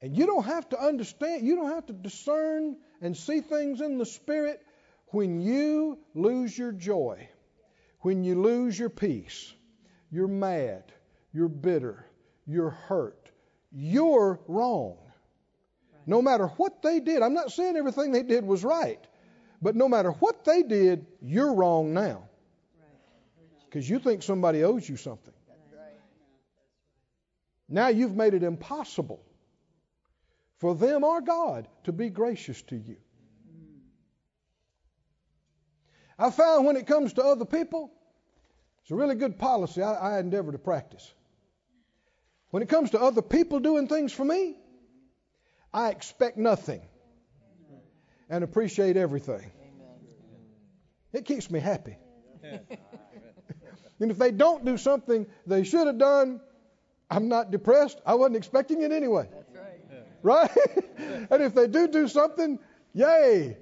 [0.00, 3.98] And you don't have to understand, you don't have to discern and see things in
[3.98, 4.60] the spirit
[5.08, 7.28] when you lose your joy,
[8.00, 9.52] when you lose your peace,
[10.10, 10.84] you're mad,
[11.32, 12.06] you're bitter,
[12.46, 13.30] you're hurt,
[13.70, 14.96] you're wrong.
[16.06, 19.04] No matter what they did, I'm not saying everything they did was right,
[19.66, 22.28] but no matter what they did, you're wrong now.
[23.64, 25.34] Because you think somebody owes you something.
[27.68, 29.20] Now you've made it impossible
[30.58, 32.94] for them or God to be gracious to you.
[36.16, 37.90] I found when it comes to other people,
[38.82, 41.12] it's a really good policy I, I endeavor to practice.
[42.50, 44.58] When it comes to other people doing things for me,
[45.74, 46.82] I expect nothing
[48.30, 49.50] and appreciate everything.
[51.16, 51.96] It keeps me happy.
[52.42, 56.42] and if they don't do something they should have done,
[57.10, 58.02] I'm not depressed.
[58.04, 59.28] I wasn't expecting it anyway.
[60.22, 60.50] Right?
[61.30, 62.58] and if they do do something,
[62.94, 63.56] yay.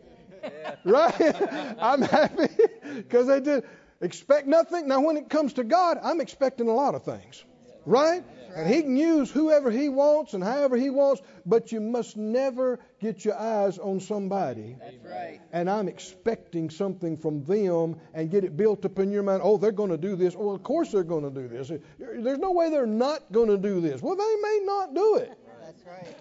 [0.83, 1.77] Right?
[1.79, 2.49] I'm happy
[2.97, 3.65] because they did.
[4.01, 4.89] Expect nothing.
[4.89, 7.45] Now, when it comes to God, I'm expecting a lot of things.
[7.85, 8.25] Right?
[8.55, 12.79] And He can use whoever He wants and however He wants, but you must never
[13.01, 14.77] get your eyes on somebody.
[14.81, 15.41] That's right.
[15.53, 19.41] And I'm expecting something from them and get it built up in your mind.
[19.45, 20.35] Oh, they're going to do this.
[20.35, 21.73] Well, of course they're going to do this.
[21.99, 24.01] There's no way they're not going to do this.
[24.01, 25.39] Well, they may not do it.
[25.61, 26.17] That's right.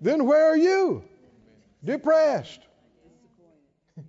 [0.00, 1.04] Then where are you?
[1.84, 2.60] Depressed.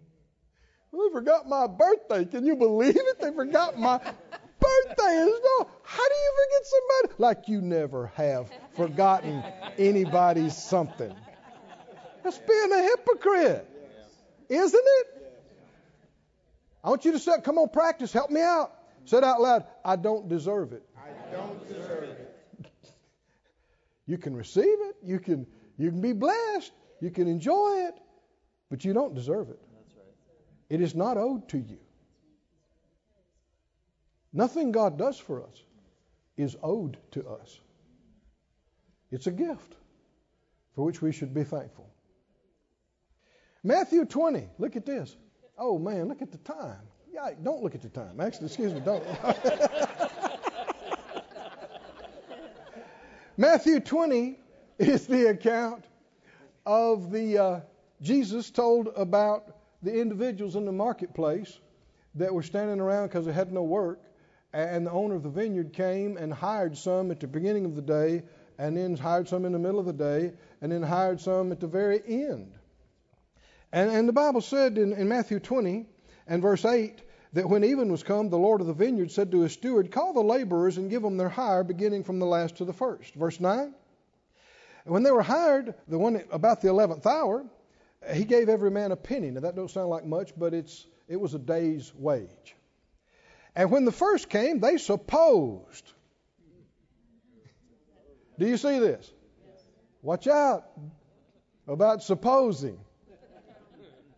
[0.92, 2.26] Well, they forgot my birthday.
[2.26, 3.22] Can you believe it?
[3.22, 4.02] They forgot my
[4.60, 5.70] birthday is no.
[5.84, 7.22] How do you forget somebody?
[7.22, 9.44] Like you never have forgotten
[9.78, 11.14] anybody's something.
[12.24, 13.68] That's being a hypocrite,
[14.50, 15.08] isn't it?
[16.84, 18.14] I want you to say, come on, practice.
[18.14, 18.74] Help me out.
[19.06, 20.84] Say it out loud, I don't deserve it.
[20.96, 22.36] I don't deserve it.
[24.06, 24.96] You can receive it.
[25.04, 25.48] You can,
[25.78, 26.72] you can be blessed.
[27.00, 27.96] You can enjoy it.
[28.70, 29.60] But you don't deserve it.
[30.70, 31.80] It is not owed to you.
[34.32, 35.64] Nothing God does for us
[36.38, 37.60] is owed to us.
[39.12, 39.76] It's a gift
[40.76, 41.90] for which we should be thankful.
[43.64, 45.16] Matthew 20, look at this.
[45.58, 46.82] Oh man, look at the time.
[47.12, 48.22] Yeah, don't look at the time.
[48.22, 49.04] Actually, excuse me, don't.
[53.38, 54.38] Matthew 20
[54.78, 55.84] is the account
[56.66, 57.60] of the uh,
[58.02, 61.60] Jesus told about the individuals in the marketplace
[62.16, 64.00] that were standing around because they had no work
[64.54, 67.82] and the owner of the vineyard came and hired some at the beginning of the
[67.82, 68.24] day,
[68.58, 71.60] and then hired some in the middle of the day, and then hired some at
[71.60, 72.52] the very end.
[73.72, 75.86] And, and the Bible said in, in Matthew 20
[76.28, 77.02] and verse 8
[77.34, 80.14] that when even was come, the Lord of the vineyard said to his steward, Call
[80.14, 83.14] the laborers and give them their hire, beginning from the last to the first.
[83.14, 83.74] Verse 9.
[84.86, 87.46] And when they were hired, the one about the eleventh hour,
[88.12, 89.30] he gave every man a penny.
[89.30, 92.56] Now that don't sound like much, but it's it was a day's wage.
[93.56, 95.94] And when the first came, they supposed.
[98.38, 99.12] Do you see this?
[100.02, 100.66] Watch out
[101.68, 102.80] about supposing,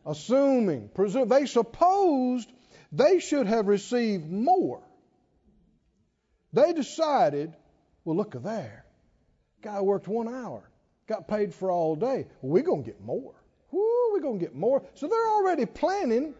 [0.05, 1.27] assuming, presume.
[1.27, 2.51] They supposed
[2.91, 4.81] they should have received more.
[6.53, 7.53] They decided,
[8.03, 8.85] well, look there.
[9.61, 10.69] Guy worked one hour,
[11.07, 12.27] got paid for all day.
[12.41, 13.33] Well, we're going to get more.
[13.71, 14.83] Woo, we're going to get more.
[14.95, 16.33] So they're already planning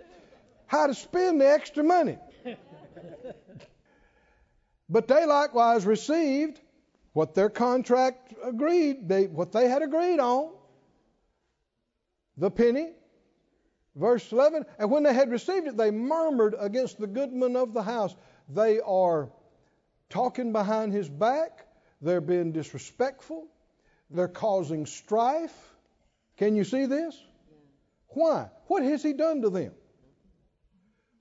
[0.68, 2.18] how to spend the extra money.
[4.90, 6.60] But they likewise received
[7.14, 10.52] what their contract agreed, they, what they had agreed on,
[12.38, 12.92] the penny.
[13.96, 17.84] Verse 11, and when they had received it, they murmured against the goodman of the
[17.84, 18.16] house.
[18.48, 19.30] They are
[20.10, 21.66] talking behind his back,
[22.02, 23.48] they're being disrespectful,
[24.10, 25.54] they're causing strife.
[26.38, 27.22] Can you see this?
[28.08, 28.50] Why?
[28.68, 29.74] What has he done to them?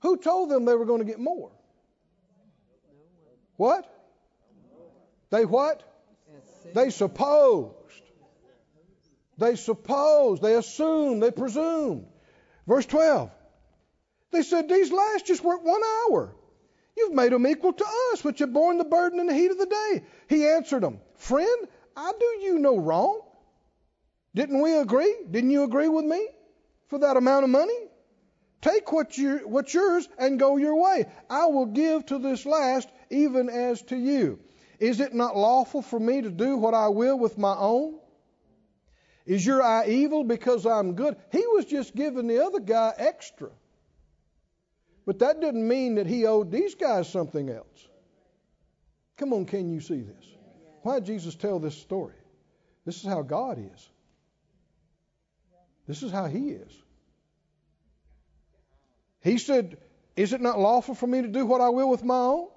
[0.01, 1.51] Who told them they were going to get more?
[3.61, 3.85] What?
[5.29, 5.83] They what?
[6.73, 7.75] They supposed.
[9.37, 10.41] They supposed.
[10.41, 11.21] They assumed.
[11.21, 12.07] They presumed.
[12.65, 13.29] Verse 12.
[14.31, 16.33] They said, These last just worked one hour.
[16.97, 19.59] You've made them equal to us, which have borne the burden in the heat of
[19.59, 20.05] the day.
[20.27, 23.21] He answered them, Friend, I do you no wrong.
[24.33, 25.15] Didn't we agree?
[25.29, 26.27] Didn't you agree with me
[26.87, 27.77] for that amount of money?
[28.61, 31.05] Take what you, what's yours and go your way.
[31.29, 34.39] I will give to this last even as to you.
[34.79, 37.99] Is it not lawful for me to do what I will with my own?
[39.25, 41.15] Is your eye evil because I'm good?
[41.31, 43.49] He was just giving the other guy extra.
[45.05, 47.87] But that didn't mean that he owed these guys something else.
[49.17, 50.25] Come on, can you see this?
[50.81, 52.15] Why did Jesus tell this story?
[52.85, 53.89] This is how God is.
[55.87, 56.71] This is how He is.
[59.21, 59.77] He said,
[60.15, 62.47] Is it not lawful for me to do what I will with my own?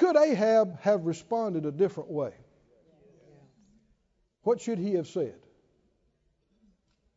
[0.00, 2.32] Could Ahab have responded a different way?
[4.44, 5.38] What should he have said?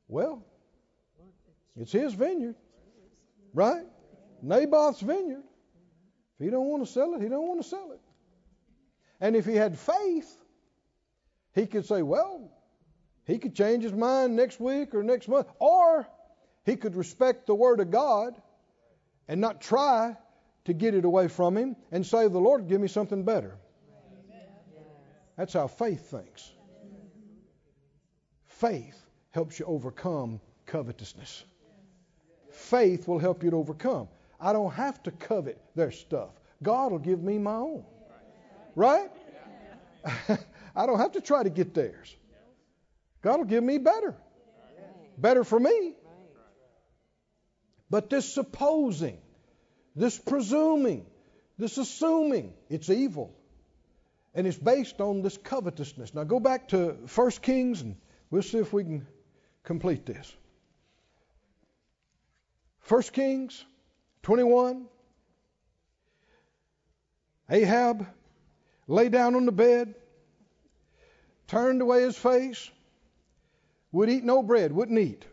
[0.09, 0.43] Well,
[1.79, 2.57] it's his vineyard,
[3.53, 3.85] right?
[4.41, 5.43] Naboth's vineyard.
[6.37, 8.01] If he don't want to sell it, he don't want to sell it.
[9.21, 10.35] And if he had faith,
[11.55, 12.51] he could say, well,
[13.25, 16.05] he could change his mind next week or next month, or
[16.65, 18.35] he could respect the word of God
[19.29, 20.17] and not try
[20.65, 23.55] to get it away from him and say, the Lord, give me something better.
[25.37, 26.51] That's how faith thinks.
[28.45, 28.99] Faith
[29.31, 31.43] helps you overcome covetousness.
[32.51, 34.07] Faith will help you to overcome.
[34.39, 36.29] I don't have to covet their stuff.
[36.61, 37.83] God will give me my own.
[38.75, 39.09] Right?
[40.75, 42.15] I don't have to try to get theirs.
[43.21, 44.15] God will give me better.
[45.17, 45.93] Better for me.
[47.89, 49.17] But this supposing,
[49.95, 51.05] this presuming,
[51.57, 53.33] this assuming, it's evil.
[54.35, 56.15] And it's based on this covetousness.
[56.15, 57.95] Now go back to 1 Kings and
[58.31, 59.05] we'll see if we can
[59.63, 60.33] complete this.
[62.87, 63.63] 1 Kings
[64.23, 64.85] 21.
[67.49, 68.07] Ahab
[68.87, 69.93] lay down on the bed,
[71.47, 72.69] turned away his face,
[73.91, 75.25] would eat no bread, wouldn't eat.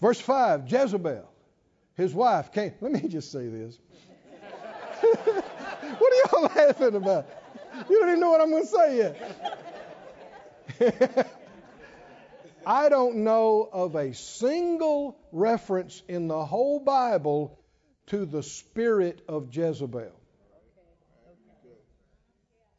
[0.00, 1.29] Verse 5 Jezebel,
[2.00, 2.72] his wife, came.
[2.80, 3.78] Let me just say this.
[5.00, 7.26] what are y'all laughing about?
[7.88, 8.96] You don't even know what I'm going to say
[10.78, 11.36] yet.
[12.66, 17.58] I don't know of a single reference in the whole Bible
[18.08, 20.12] to the spirit of Jezebel.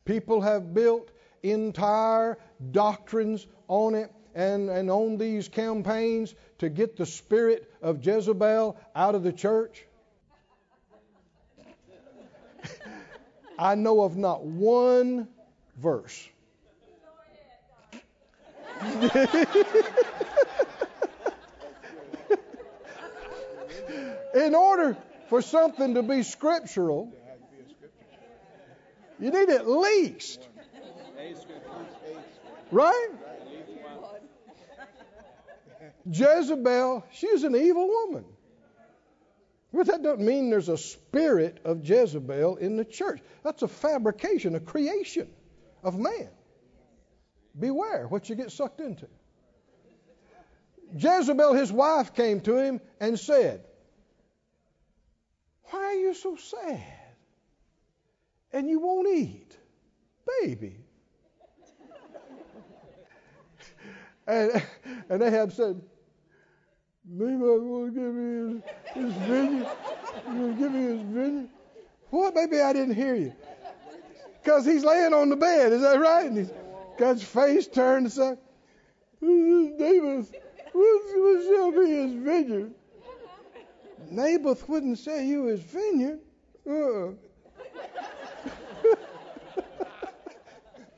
[0.06, 1.12] People have built
[1.44, 2.38] entire
[2.72, 9.16] doctrines on it and, and on these campaigns to get the spirit of Jezebel out
[9.16, 9.86] of the church.
[13.60, 15.28] I know of not one
[15.78, 16.28] verse.
[24.34, 24.96] In order
[25.30, 27.12] for something to be scriptural,
[29.20, 30.48] you need at least.
[32.72, 33.10] Right?
[36.06, 38.26] Jezebel, she's an evil woman.
[39.74, 43.22] But that doesn't mean there's a spirit of Jezebel in the church.
[43.44, 45.30] That's a fabrication, a creation
[45.84, 46.30] of man.
[47.58, 49.08] Beware what you get sucked into.
[50.98, 53.64] Jezebel, his wife, came to him and said,
[55.66, 56.84] Why are you so sad?
[58.52, 59.58] And you won't eat?
[60.42, 60.81] Baby.
[64.32, 64.64] And,
[65.10, 65.82] and Ahab said,
[67.06, 68.62] Maybe to give me
[68.94, 69.68] his, his vineyard.
[70.28, 71.50] You give me his vineyard?
[72.10, 72.36] What?
[72.36, 73.34] Maybe I didn't hear you.
[74.42, 76.26] Because he's laying on the bed, is that right?
[76.26, 76.52] And he's
[76.98, 78.38] got his face turned aside.
[79.22, 80.32] Naboth,
[80.72, 82.74] what, what shall be his vineyard?
[84.10, 86.20] Naboth wouldn't say you his vineyard.
[86.68, 87.12] Uh-uh.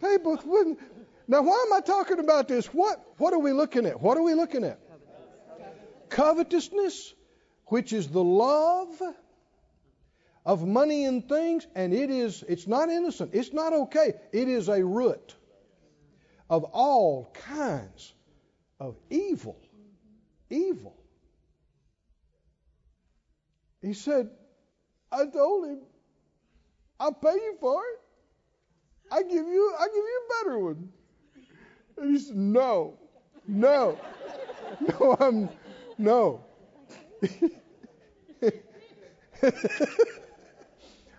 [0.01, 0.79] Naboth wouldn't.
[1.27, 2.67] Now, why am I talking about this?
[2.67, 4.01] What, what are we looking at?
[4.01, 4.79] What are we looking at?
[6.09, 7.13] Covetousness,
[7.67, 9.01] which is the love
[10.45, 13.31] of money and things, and it is it's not innocent.
[13.33, 14.13] It's not okay.
[14.31, 15.35] It is a root
[16.49, 18.13] of all kinds
[18.79, 19.57] of evil.
[20.49, 20.95] Evil.
[23.81, 24.29] He said,
[25.11, 25.79] I told him,
[26.99, 27.99] I'll pay you for it.
[29.11, 30.89] I give you I give you a better one.
[31.97, 32.97] And he said, No,
[33.47, 33.97] no,
[34.99, 35.49] no, I'm
[35.97, 36.43] no.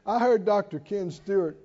[0.06, 0.78] I heard Dr.
[0.80, 1.58] Ken Stewart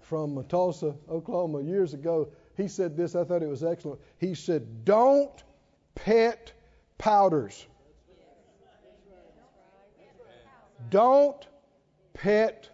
[0.00, 2.28] from Tulsa, Oklahoma, years ago.
[2.56, 4.00] He said this, I thought it was excellent.
[4.18, 5.42] He said, Don't
[5.94, 6.52] pet
[6.98, 7.66] powders.
[10.90, 11.46] Don't
[12.12, 12.68] pet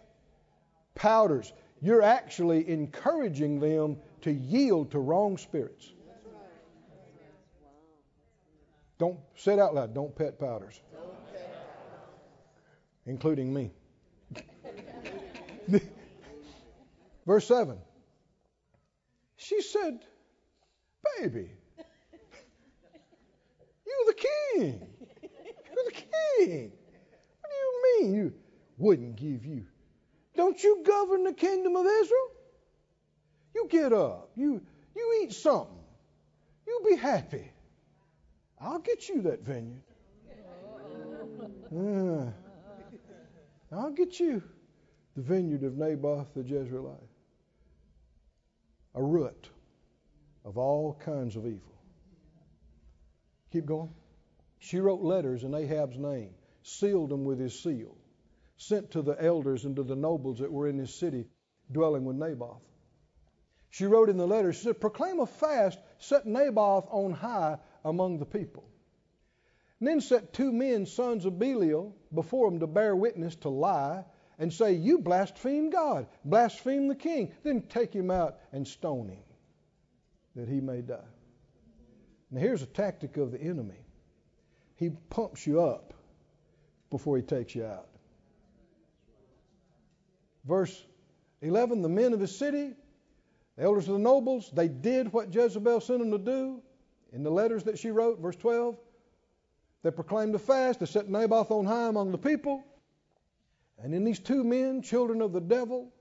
[0.95, 1.53] powders.
[1.81, 5.93] You're actually encouraging them to yield to wrong spirits.
[8.97, 9.93] Don't say it out loud.
[9.93, 10.81] Don't pet powders,
[13.05, 13.71] including me.
[17.25, 17.77] Verse 7.
[19.37, 19.99] She said,
[21.17, 21.49] Baby,
[23.85, 24.87] you're the king.
[25.21, 26.71] You're the king.
[27.39, 28.33] What do you mean you
[28.77, 29.65] wouldn't give you?
[30.35, 32.31] Don't you govern the kingdom of Israel?
[33.53, 34.31] You get up.
[34.35, 34.61] You
[34.95, 35.75] you eat something.
[36.67, 37.51] You be happy.
[38.59, 39.83] I'll get you that vineyard.
[41.75, 42.31] Uh,
[43.71, 44.41] I'll get you
[45.15, 46.97] the vineyard of Naboth the Jezreelite.
[48.95, 49.49] A root
[50.43, 51.75] of all kinds of evil.
[53.51, 53.89] Keep going.
[54.59, 56.31] She wrote letters in Ahab's name,
[56.63, 57.95] sealed them with his seal,
[58.57, 61.25] sent to the elders and to the nobles that were in his city
[61.71, 62.61] dwelling with Naboth.
[63.69, 68.17] She wrote in the letter, she said, Proclaim a fast, set Naboth on high among
[68.17, 68.67] the people.
[69.79, 74.03] And then set two men, sons of Belial, before him to bear witness to lie
[74.37, 77.31] and say, You blaspheme God, blaspheme the king.
[77.43, 79.23] Then take him out and stone him
[80.35, 80.99] that he may die.
[82.31, 83.85] Now, here's a tactic of the enemy
[84.75, 85.93] he pumps you up
[86.89, 87.89] before he takes you out.
[90.45, 90.85] Verse
[91.41, 92.73] 11 The men of his city,
[93.59, 96.61] elders of the nobles, they did what Jezebel sent them to do
[97.11, 98.19] in the letters that she wrote.
[98.19, 98.77] Verse 12
[99.83, 102.63] They proclaimed a fast, they set Naboth on high among the people.
[103.81, 105.91] And in these two men, children of the devil,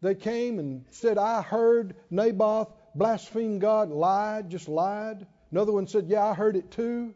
[0.00, 5.26] they came and said, I heard Naboth blaspheme God, lied, just lied.
[5.50, 7.14] Another one said, Yeah, I heard it too.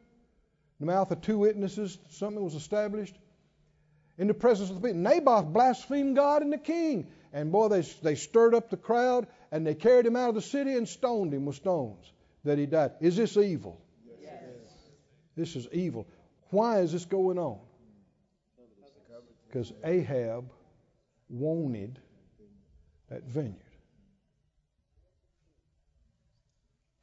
[0.79, 3.17] In the mouth of two witnesses, something was established.
[4.19, 5.03] In the presence of the people.
[5.03, 7.09] Naboth blasphemed God and the king.
[7.37, 10.41] And boy, they, they stirred up the crowd and they carried him out of the
[10.41, 12.11] city and stoned him with stones
[12.45, 12.93] that he died.
[12.99, 13.79] Is this evil?
[14.23, 14.41] Yes.
[15.37, 16.09] This is evil.
[16.49, 17.59] Why is this going on?
[19.47, 20.51] Because Ahab
[21.29, 21.99] wanted
[23.11, 23.57] that vineyard.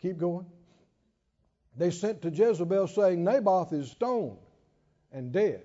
[0.01, 0.47] Keep going.
[1.77, 4.39] They sent to Jezebel saying, Naboth is stoned
[5.11, 5.61] and dead.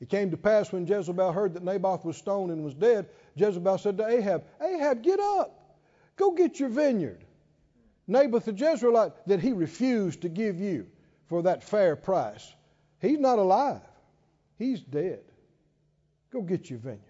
[0.00, 3.78] It came to pass when Jezebel heard that Naboth was stoned and was dead, Jezebel
[3.78, 5.78] said to Ahab, Ahab, get up.
[6.16, 7.24] Go get your vineyard.
[8.06, 10.86] Naboth the Jezreelite that he refused to give you
[11.26, 12.54] for that fair price.
[13.00, 13.80] He's not alive.
[14.58, 15.22] He's dead.
[16.30, 17.00] Go get your vineyard.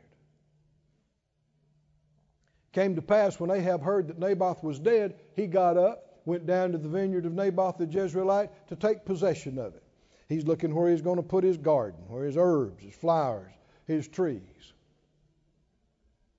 [2.72, 6.72] Came to pass when Ahab heard that Naboth was dead, he got up, went down
[6.72, 9.83] to the vineyard of Naboth the Jezreelite to take possession of it.
[10.28, 13.52] He's looking where he's going to put his garden, where his herbs, his flowers,
[13.86, 14.72] his trees.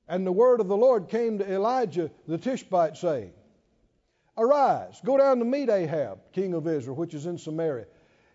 [0.07, 3.33] And the word of the Lord came to Elijah the Tishbite, saying,
[4.37, 7.85] Arise, go down to meet Ahab, king of Israel, which is in Samaria.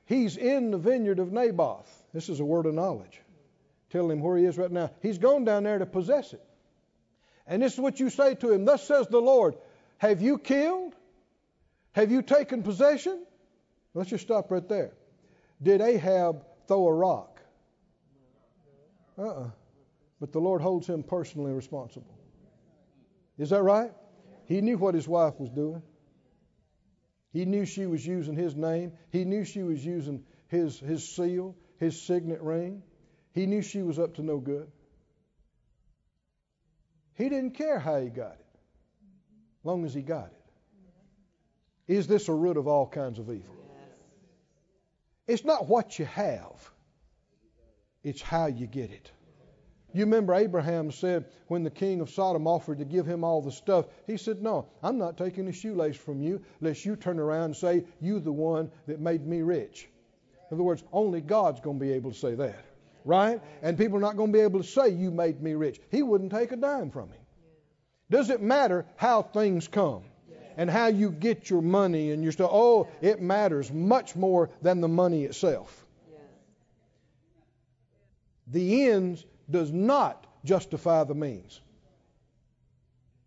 [0.07, 2.05] He's in the vineyard of Naboth.
[2.12, 3.20] This is a word of knowledge.
[3.90, 4.90] Tell him where he is right now.
[5.03, 6.42] He's gone down there to possess it.
[7.46, 9.57] And this is what you say to him Thus says the Lord,
[9.98, 10.94] Have you killed?
[11.92, 13.24] Have you taken possession?
[13.94, 14.92] Let's just stop right there.
[15.62, 17.40] Did Ahab throw a rock?
[19.18, 19.44] Uh uh-uh.
[19.44, 19.50] uh
[20.20, 22.18] But the Lord holds him personally responsible.
[23.38, 23.92] Is that right?
[24.46, 25.82] He knew what his wife was doing.
[27.32, 28.92] He knew she was using his name.
[29.11, 32.82] He knew she was using his, his seal, his signet ring.
[33.32, 34.70] He knew she was up to no good.
[37.14, 38.46] He didn't care how he got it,
[39.62, 41.92] long as he got it.
[41.92, 43.59] Is this a root of all kinds of evil?
[45.31, 46.70] It's not what you have,
[48.03, 49.12] it's how you get it.
[49.93, 53.53] You remember Abraham said when the king of Sodom offered to give him all the
[53.53, 57.45] stuff, he said, No, I'm not taking a shoelace from you unless you turn around
[57.45, 59.89] and say, You the one that made me rich.
[60.51, 62.64] In other words, only God's going to be able to say that.
[63.05, 63.41] Right?
[63.62, 65.81] And people are not going to be able to say, You made me rich.
[65.93, 67.22] He wouldn't take a dime from him.
[68.11, 70.03] Does it matter how things come?
[70.61, 72.50] And how you get your money and your stuff.
[72.52, 75.86] Oh, it matters much more than the money itself.
[78.48, 81.62] The ends does not justify the means.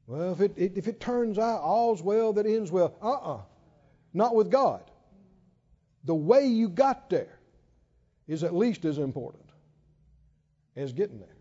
[0.06, 3.36] Well, if it, if it turns out all's well that ends well, uh uh-uh.
[3.38, 3.42] uh,
[4.14, 4.84] not with God.
[6.04, 7.40] The way you got there
[8.28, 9.50] is at least as important
[10.76, 11.36] as getting there.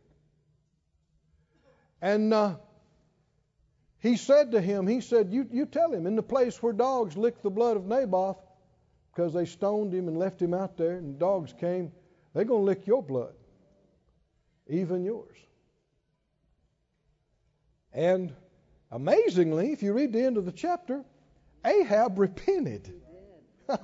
[2.00, 2.54] And uh,
[4.02, 7.16] he said to him, He said, you, you tell him, in the place where dogs
[7.16, 8.36] licked the blood of Naboth,
[9.14, 11.92] because they stoned him and left him out there, and dogs came,
[12.34, 13.34] they're going to lick your blood,
[14.66, 15.36] even yours.
[17.92, 18.32] And
[18.90, 21.04] amazingly, if you read the end of the chapter,
[21.64, 22.92] Ahab repented.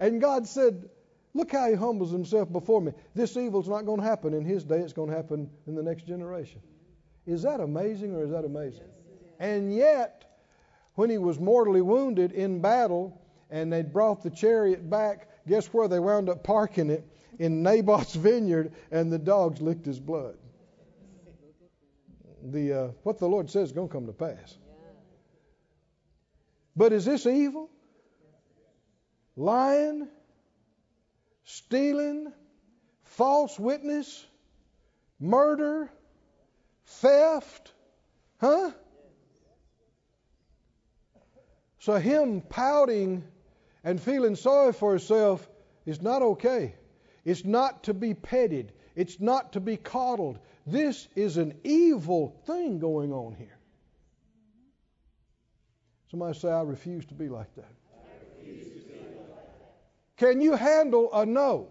[0.00, 0.88] and God said,
[1.36, 2.92] Look how he humbles himself before me.
[3.14, 5.82] This evil's not going to happen in his day, it's going to happen in the
[5.82, 6.60] next generation.
[7.26, 8.88] Is that amazing or is that amazing?
[9.44, 10.24] And yet,
[10.94, 13.20] when he was mortally wounded in battle
[13.50, 17.08] and they'd brought the chariot back, guess where they wound up parking it?
[17.38, 20.36] in Naboth's vineyard, and the dogs licked his blood.
[22.42, 24.56] The uh, what the Lord says is going to come to pass.
[26.76, 27.70] But is this evil?
[29.36, 30.08] Lying,
[31.44, 32.32] stealing,
[33.04, 34.24] false witness,
[35.18, 35.90] murder,
[36.84, 37.72] theft,
[38.40, 38.72] huh?
[41.84, 43.22] So him pouting
[43.84, 45.46] and feeling sorry for himself
[45.84, 46.76] is not okay.
[47.26, 48.72] It's not to be petted.
[48.96, 50.38] It's not to be coddled.
[50.66, 53.58] This is an evil thing going on here.
[56.10, 57.70] Somebody say, I refuse to be like that.
[60.16, 61.68] Can you handle a no?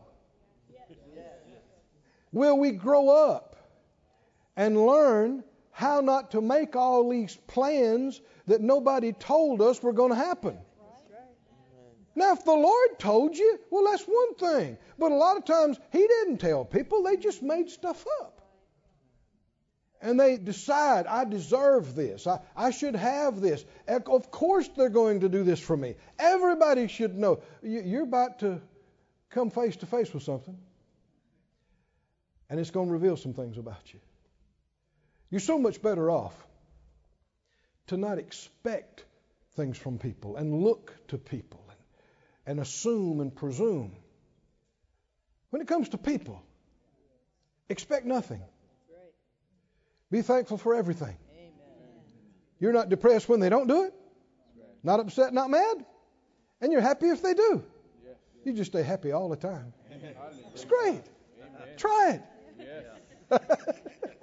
[2.31, 3.55] Will we grow up
[4.55, 5.43] and learn
[5.73, 10.57] how not to make all these plans that nobody told us were going to happen?
[12.15, 14.77] Now, if the Lord told you, well, that's one thing.
[14.99, 18.39] But a lot of times, He didn't tell people, they just made stuff up.
[19.99, 22.27] And they decide, I deserve this.
[22.27, 23.65] I, I should have this.
[23.87, 25.95] Of course, they're going to do this for me.
[26.19, 27.41] Everybody should know.
[27.63, 28.61] You're about to
[29.31, 30.57] come face to face with something,
[32.49, 33.99] and it's going to reveal some things about you.
[35.33, 36.35] You're so much better off
[37.87, 39.03] to not expect
[39.55, 41.65] things from people and look to people
[42.45, 43.95] and assume and presume.
[45.49, 46.39] When it comes to people,
[47.67, 48.43] expect nothing.
[50.11, 51.17] Be thankful for everything.
[52.59, 53.93] You're not depressed when they don't do it,
[54.83, 55.83] not upset, not mad,
[56.61, 57.63] and you're happy if they do.
[58.43, 59.73] You just stay happy all the time.
[60.53, 61.01] It's great.
[61.77, 62.19] Try
[63.31, 64.19] it.